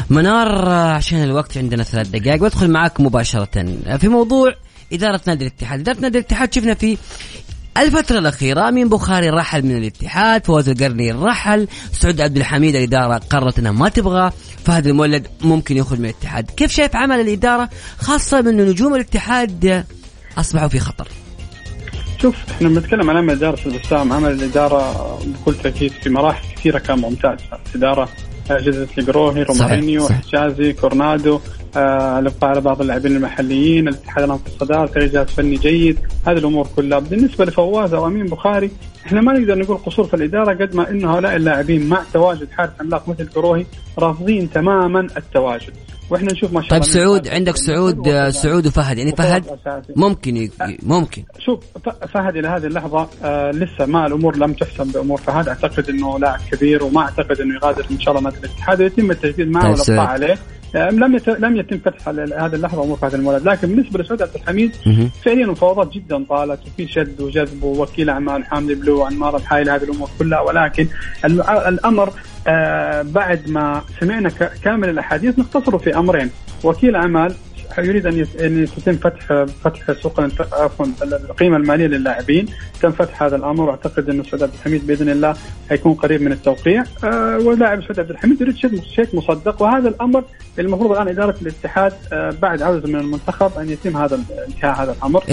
منار 0.10 0.70
عشان 0.70 1.24
الوقت 1.24 1.58
عندنا 1.58 1.84
ثلاث 1.84 2.08
دقائق 2.08 2.41
بدخل 2.41 2.72
معاك 2.72 3.02
مباشرة 3.02 3.65
في 3.98 4.08
موضوع 4.08 4.54
إدارة 4.93 5.22
نادي 5.28 5.48
الاتحاد. 5.48 5.80
إدارة 5.80 6.00
نادي 6.00 6.17
الاتحاد 6.17 6.54
شفنا 6.54 6.74
في 6.74 6.98
الفترة 7.78 8.20
الأخيرة 8.20 8.70
أمين 8.70 8.89
بخاري 8.89 9.30
رحل 9.30 9.65
من 9.65 9.78
الاتحاد 9.78 10.46
فوز 10.46 10.70
القرني 10.70 11.12
رحل 11.12 11.67
سعود 11.91 12.22
عبد 12.22 12.38
الحميد 12.38 12.76
الإدارة 12.76 13.22
قررت 13.30 13.60
أنها 13.60 13.72
ما 13.72 13.89
تبغى 13.89 14.32
فهد 14.65 14.88
المولد 14.88 15.28
ممكن 15.41 15.78
يخرج 15.78 16.00
من 16.00 16.06
الاتحاد. 16.06 16.52
كيف 16.52 16.72
شايف 16.72 16.96
عمل 16.96 17.20
الإدارة 17.20 17.70
خاصة 17.98 18.41
من 18.41 18.58
نجوم 18.58 18.96
الاتحاد 18.96 19.86
أصبحوا 20.38 20.67
في 20.67 20.80
خطر؟ 20.80 21.08
شوف 22.22 22.36
إحنا 22.52 22.70
بنتكلم 22.70 23.10
عن 23.10 23.17
عمل 23.17 23.34
إدارة 23.34 23.60
البسام 23.65 24.13
عمل 24.13 24.32
الإدارة 24.32 25.20
بكل 25.26 25.56
تأكيد 25.56 25.91
في 25.91 26.10
مراحل 26.10 26.56
كثيرة 26.56 26.80
كان 26.80 27.00
ممتاز. 27.00 27.38
الإدارة 27.76 28.10
جددت 28.51 28.88
لقروهي 28.97 29.43
رومارينيو 29.43 30.10
حجازي 30.10 30.73
كورونادو. 30.73 31.39
الابقاء 32.19 32.49
على 32.49 32.61
بعض 32.61 32.81
اللاعبين 32.81 33.15
المحليين 33.15 33.87
الاتحاد 33.87 34.23
الان 34.23 34.37
في 34.37 34.47
الصداره 34.47 35.05
جهاز 35.05 35.27
فني 35.27 35.55
جيد. 35.55 35.99
هذه 36.27 36.37
الأمور 36.37 36.67
كلها. 36.75 36.99
بالنسبة 36.99 37.45
لفواز 37.45 37.93
أو 37.93 38.07
أمين 38.07 38.25
بخاري 38.25 38.71
إحنا 39.05 39.21
ما 39.21 39.33
نقدر 39.33 39.57
نقول 39.57 39.77
قصور 39.77 40.05
في 40.05 40.13
الإدارة 40.13 40.53
قد 40.65 40.75
ما 40.75 40.89
انه 40.89 41.13
هؤلاء 41.13 41.35
اللاعبين 41.35 41.89
مع 41.89 42.01
تواجد 42.13 42.47
حارس 42.51 42.71
عملاق 42.79 43.09
مثل 43.09 43.29
قروهي 43.29 43.65
رافضين 43.99 44.51
تماما 44.51 45.07
التواجد. 45.17 45.73
وإحنا 46.09 46.31
نشوف 46.31 46.53
ما 46.53 46.61
شاء 46.61 46.69
طيب 46.69 46.81
الله 46.81 46.93
طيب 46.93 47.03
سعود 47.03 47.27
عندك 47.27 47.57
سعود 47.57 48.29
سعود 48.29 48.67
وفهد. 48.67 48.97
يعني 48.97 49.15
فهد 49.15 49.45
ممكن 49.95 50.37
ي... 50.37 50.51
ممكن. 50.83 51.23
شوف 51.39 51.59
فهد 52.13 52.35
إلى 52.35 52.47
هذه 52.47 52.65
اللحظة 52.65 53.07
آه 53.23 53.51
لسه 53.51 53.85
ما 53.85 54.07
الأمور 54.07 54.37
لم 54.37 54.53
تحسم 54.53 54.91
بأمور 54.91 55.17
فهد. 55.17 55.47
أعتقد 55.47 55.89
إنه 55.89 56.19
لاعب 56.19 56.39
كبير 56.51 56.83
وما 56.83 57.01
أعتقد 57.01 57.41
إنه 57.41 57.55
يغادر 57.55 57.85
إن 57.91 57.99
شاء 57.99 58.17
الله 58.17 58.29
نادي 58.29 58.37
الاتحاد 58.45 58.81
ويتم 58.81 59.11
التجديد 59.11 59.47
معه 59.51 59.63
طيب 59.63 59.71
والابقاء 59.89 60.07
عليه. 60.13 60.33
آه، 60.33 60.37
لم 60.75 61.15
يت... 61.15 61.30
لم 61.30 61.56
يتم 61.58 61.77
فتح 61.77 62.08
هذه 62.10 62.56
اللحظة 62.56 62.84
امور 62.84 62.97
فهد 62.97 63.13
المولد 63.13 63.47
لكن 63.47 63.67
بالنسبة 63.67 63.99
لسعود 63.99 64.21
عبد 64.21 64.36
الحميد 64.36 64.75
فعليا 65.25 65.45
المفاوضات 65.45 65.93
جدا 65.93 66.23
طالت 66.23 66.60
وفي 66.67 66.88
شد 66.88 67.21
وجذب 67.21 67.63
ووكيل 67.63 68.10
اعمال 68.10 68.45
حامد 68.45 68.71
بلو 68.71 69.03
وانمار 69.03 69.38
الحايل 69.38 69.69
هذه 69.69 69.84
الأمور 69.84 70.10
كلها. 70.19 70.39
ولكن 70.41 70.88
الأمر 71.67 72.13
آه 72.47 73.01
بعد 73.01 73.49
ما 73.49 73.82
سمعنا 73.99 74.30
كامل 74.63 74.89
الأحاديث 74.89 75.39
نختصره 75.39 75.77
في 75.77 75.97
أمرين. 75.97 76.30
وكيل 76.63 76.95
اعمال 76.95 77.34
يريد 77.85 78.05
أن 78.05 78.25
أن 78.41 78.63
يتم 78.63 78.95
فتح 78.95 79.45
فتح 79.63 79.91
سوق 80.01 80.19
عفوا 80.53 80.85
القيمة 81.03 81.57
المالية 81.57 81.87
للاعبين. 81.87 82.45
تم 82.81 82.91
فتح 82.91 83.23
هذا 83.23 83.35
الأمر 83.35 83.63
وأعتقد 83.63 84.09
انه 84.09 84.23
سعود 84.23 84.43
عبد 84.43 84.53
الحميد 84.53 84.87
بإذن 84.87 85.09
الله 85.09 85.35
حيكون 85.69 85.93
قريب 85.93 86.21
من 86.21 86.31
التوقيع. 86.31 86.83
آه 87.03 87.37
ولاعب 87.37 87.81
سعود 87.81 87.99
عبد 87.99 88.09
الحميد 88.09 88.41
يريد 88.41 88.55
شيء 88.55 89.07
مصدق 89.13 89.61
وهذا 89.61 89.89
الأمر 89.89 90.23
المفروض 90.59 90.91
الآن 90.91 91.07
إدارة 91.07 91.35
الاتحاد 91.41 91.93
آه 92.13 92.33
بعد 92.41 92.61
عودته 92.61 92.87
من 92.87 92.95
المنتخب 92.95 93.51
أن 93.59 93.69
يتم 93.69 93.97
هذا 93.97 94.19
انتهاء 94.47 94.83
هذا 94.83 94.91
الأمر. 94.91 95.23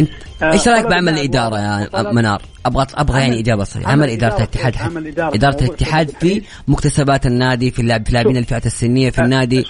إيش 0.42 0.68
رأيك 0.68 0.87
بعمل 0.87 1.12
الإدارة 1.12 1.59
يا 1.59 2.12
منار؟ 2.12 2.42
أبغى 2.66 2.87
أبغى 2.94 3.20
يعني 3.20 3.40
إجابة 3.40 3.64
صحيحة. 3.64 3.92
عمل 3.92 4.11
إدارة 4.11 4.37
الاتحاد 4.37 4.74
إدارة. 5.35 5.64
الاتحاد 5.64 6.11
في 6.11 6.42
مكتسبات 6.68 7.26
النادي 7.26 7.70
في 7.70 7.78
اللعب 7.78 8.07
في 8.07 8.12
لاعبين 8.12 8.37
الفئات 8.37 8.66
السنية 8.66 9.11
في 9.11 9.22
النادي. 9.22 9.64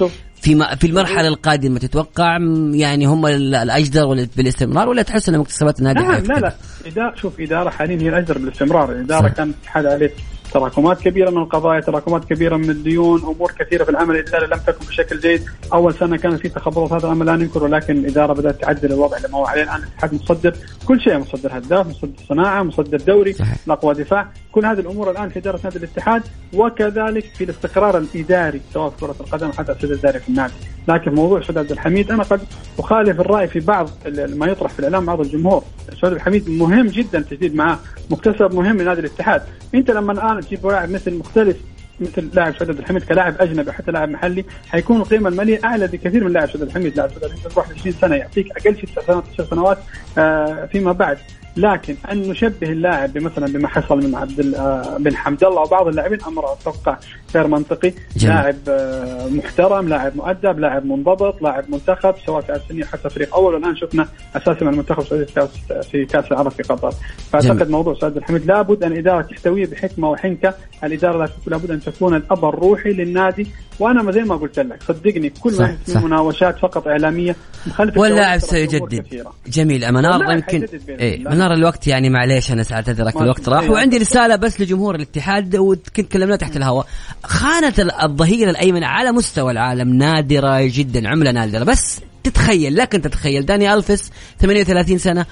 في 0.44 0.54
ما 0.54 0.74
في 0.74 0.87
المرحلة 0.87 1.28
القادمة 1.28 1.78
تتوقع 1.78 2.38
يعني 2.72 3.07
هم 3.07 3.26
الأجدر 3.26 4.26
بالاستمرار 4.37 4.88
ولا 4.88 5.02
تحس 5.02 5.28
ان 5.28 5.38
مكتسبات 5.38 5.78
النادي 5.78 6.00
لا 6.00 6.18
لا 6.18 6.40
لا. 6.40 6.54
إدارة 6.87 7.14
شوف 7.16 7.40
إدارة 7.40 7.70
حاليا 7.70 8.02
هي 8.02 8.09
الأجدر 8.09 8.38
بالاستمرار. 8.38 8.92
الإدارة 8.92 9.28
كان 9.28 9.48
الاتحاد 9.48 9.87
عليه 9.87 10.11
تراكمات 10.52 11.00
كبيرة 11.00 11.30
من 11.30 11.38
القضايا 11.38 11.80
تراكمات 11.80 12.24
كبيرة 12.24 12.57
من 12.57 12.70
الديون 12.70 13.20
أمور 13.20 13.52
كثيرة 13.59 13.85
في 13.85 13.90
العمل. 13.90 14.16
الاداري 14.16 14.46
لم 14.46 14.61
تكن 14.66 14.87
بشكل 14.87 15.20
جيد. 15.20 15.42
أول 15.72 15.94
سنة 15.94 16.16
كان 16.16 16.37
في 16.37 16.48
تخبطات 16.48 16.92
هذا 16.92 17.07
الامر 17.07 17.24
لا 17.24 17.37
ننكر 17.37 17.64
ولكن 17.64 17.96
الإدارة 17.96 18.33
بدأت 18.33 18.61
تعدل 18.61 18.92
الوضع 18.92 19.16
اللي 19.16 19.28
ما 19.28 19.38
هو 19.38 19.46
عليه 19.46 19.62
الآن. 19.62 19.76
الاتحاد 19.76 20.14
مصدر 20.14 20.57
كل 20.87 21.00
شيء 21.00 21.18
مصدر 21.18 21.59
هداف 21.59 21.87
مصدر 21.87 22.12
صناعة 22.28 22.62
مصدر 22.62 22.98
دوري 22.98 23.35
اقوى 23.68 23.94
دفاع. 23.94 24.33
كل 24.55 24.67
هذه 24.67 24.81
الأمور 24.81 25.11
الآن 25.11 25.29
في 25.29 25.38
إدارة 25.38 25.61
نادي 25.64 25.79
الاتحاد 25.79 26.23
وكذلك 26.55 27.25
في 27.25 27.45
الاستقرار 27.45 27.99
الإداري 27.99 28.61
سواء 28.75 28.90
في 28.90 29.01
كرة 29.01 29.17
القدم 29.21 29.53
حتى 29.53 29.73
السيد 29.73 29.90
الإداري 29.90 30.19
في 30.19 30.29
النادي. 30.29 30.53
لكن 30.88 31.14
موضوع 31.14 31.40
سعود 31.40 31.59
عبد 31.59 31.73
الحميد 31.73 32.11
أنا 32.11 32.23
قد 32.23 32.40
أخالف 32.79 33.21
الرأي 33.21 33.49
في 33.49 33.61
بعض 33.61 33.90
ما 34.17 34.47
يطرح 34.47 34.71
في 34.73 34.79
الإعلام 34.79 35.07
بعض 35.07 35.21
الجمهور. 35.21 35.64
سعود 35.88 36.05
عبد 36.05 36.14
الحميد 36.14 36.51
مهم 36.51 36.87
جدا 36.87 37.21
تجديد 37.21 37.55
معاه 37.55 37.79
مكتسب 38.11 38.55
مهم 38.55 38.83
لنادي 38.83 39.01
الاتحاد. 39.01 39.43
أنت 39.75 39.90
لما 39.90 40.12
الآن 40.12 40.40
تجيب 40.40 40.67
لاعب 40.67 40.90
مثل 40.90 41.14
مختلف 41.14 41.57
مثل 42.01 42.31
لاعب 42.33 42.57
سعود 42.57 42.71
عبد 42.71 42.79
الحميد 42.79 43.03
كلاعب 43.03 43.35
أجنبي 43.40 43.73
حتى 43.73 43.93
لاعب 43.93 44.09
محلي 44.09 44.45
حيكون 44.69 44.97
القيمة 45.01 45.29
المالية 45.29 45.61
أعلى 45.64 45.87
بكثير 45.87 46.25
من 46.25 46.33
لاعب 46.33 46.49
سعود 46.49 46.61
عبد 46.62 46.71
الحميد، 46.71 46.97
لاعب 46.97 47.11
سعود 47.11 47.25
عبد 47.25 47.33
الحميد 47.33 47.57
21 47.57 47.93
سنة 47.93 48.17
يعطيك 48.17 48.51
أقل 48.51 48.77
شيء 48.77 48.85
9 48.85 49.05
سنوات 49.07 49.25
10 49.33 49.45
سنوات 49.45 49.79
آه 50.19 50.67
فيما 50.73 50.93
بعد. 50.93 51.19
لكن 51.57 51.97
أن 52.12 52.19
نشبه 52.31 52.73
اللاعب 52.73 53.19
مثلا 53.19 53.47
بما 53.47 53.69
حصل 53.69 53.99
من 53.99 54.14
عبد 54.14 54.55
آه، 54.55 54.97
بن 54.99 55.17
حمد. 55.17 55.45
الله 55.45 55.61
وبعض 55.61 55.88
اللاعبين 55.88 56.19
أمر 56.23 56.53
أتوقع 56.53 56.99
غير 57.35 57.47
منطقي. 57.47 57.93
جميل. 58.17 58.35
لاعب 58.35 58.57
آه، 58.69 59.29
محترم 59.29 59.88
لاعب 59.88 60.17
مؤدب 60.17 60.59
لاعب 60.59 60.87
منضبط 60.87 61.43
لاعب 61.43 61.71
منتخب 61.71 62.14
سواء 62.27 62.43
في 62.43 62.61
سنيه 62.69 62.85
حتى 62.85 63.11
فريق 63.11 63.35
أول. 63.35 63.55
والان 63.55 63.77
شفنا 63.77 64.09
أساسا 64.37 64.61
المنتخب 64.71 65.03
السعودي 65.12 65.53
في 65.90 66.05
كاس 66.05 66.33
العرب 66.33 66.51
في 66.51 66.62
قطر. 66.62 66.93
فأعتقد 67.33 67.59
جميل. 67.59 67.71
موضوع 67.73 67.95
سعد 67.95 68.17
الحميد 68.17 68.47
لابد 68.47 68.85
أن 68.85 68.93
الاداره 68.93 69.23
تحتويه 69.23 69.67
بحكمة 69.67 70.11
وحنكة. 70.11 70.55
الإدارة 70.85 71.31
لابد 71.47 71.71
أن 71.71 71.81
تكون 71.81 72.14
الأب 72.17 72.45
الروحي 72.45 72.90
للنادي 72.93 73.47
وأنا 73.78 74.12
زي 74.12 74.20
ما 74.20 74.37
قلت 74.37 74.58
لك 74.58 74.82
صدقني 74.88 75.30
كل 75.30 75.58
ما 75.58 75.76
في 75.87 75.98
مناوشات 75.98 76.58
فقط 76.58 76.88
إعلامية 76.88 77.37
مخالفة 77.66 78.00
واللاعب 78.00 78.38
سيجدد. 78.38 79.24
جميل 79.46 79.92
منار 79.92 80.32
يمكن 80.32 80.66
إيه 80.88 81.18
منار 81.18 81.52
الوقت 81.52 81.87
يعني 81.87 82.10
معليش 82.10 82.52
أنا 82.52 82.64
اعتذرك 82.72 83.16
الوقت 83.16 83.48
راح. 83.48 83.70
وعندي 83.70 83.98
رسالة 83.98 84.37
بس 84.37 84.60
لجمهور 84.60 84.94
الاتحاد 84.94 85.56
وكنت 85.56 86.12
كلمنا 86.12 86.37
تحت 86.37 86.56
الهواء. 86.56 86.87
خانة 87.24 87.74
الظهير 88.02 88.50
الأيمن 88.50 88.84
على 88.84 89.12
مستوى 89.12 89.52
العالم 89.52 89.94
نادرة 89.94 90.60
جدا 90.60 91.08
عمله 91.08 91.30
نادرة. 91.30 91.64
بس 91.64 92.00
تتخيل 92.24 92.76
لكن 92.76 93.02
تتخيل 93.02 93.46
داني 93.46 93.74
ألفيس 93.74 94.10
38 94.40 94.98
سنة 94.98 95.26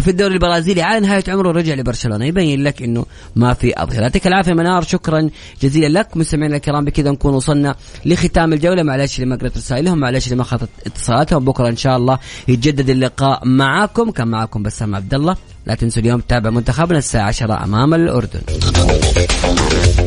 في 0.00 0.08
الدوري 0.08 0.34
البرازيلي 0.34 0.82
على 0.82 1.00
نهاية 1.00 1.24
عمره 1.28 1.52
رجع 1.52 1.74
لبرشلونة. 1.74 2.24
يبين 2.24 2.64
لك 2.64 2.82
إنه 2.82 3.06
ما 3.36 3.54
في 3.54 3.82
أظهرة. 3.82 4.02
يعطيك 4.02 4.26
العافية 4.26 4.52
منار 4.52 4.82
شكرا 4.82 5.30
جزيلا 5.62 5.98
لك. 5.98 6.16
مستمعينا 6.16 6.56
الكرام 6.56 6.84
بكذا 6.84 7.10
نكون 7.10 7.34
وصلنا 7.34 7.74
لختام 8.04 8.52
الجولة. 8.52 8.82
معلش 8.82 9.16
اللي 9.16 9.30
ما 9.30 9.36
قرأت 9.36 9.56
رسائلهم 9.56 9.98
معلش 9.98 10.24
اللي 10.24 10.36
ما 10.36 10.42
اخذت 10.42 10.68
اتصالاتهم. 10.86 11.44
بكرة 11.44 11.68
إن 11.68 11.76
شاء 11.76 11.96
الله 11.96 12.18
يتجدد 12.48 12.90
اللقاء 12.90 13.40
معاكم. 13.44 14.10
كان 14.10 14.28
معاكم 14.28 14.62
بسام 14.62 14.94
عبد 14.94 15.14
الله. 15.14 15.36
لا 15.66 15.74
تنسوا 15.74 16.02
اليوم 16.02 16.20
تتابع 16.20 16.50
منتخبنا 16.50 16.98
الساعة 16.98 17.26
10 17.26 17.64
أمام 17.64 17.94
الأردن. 17.94 18.40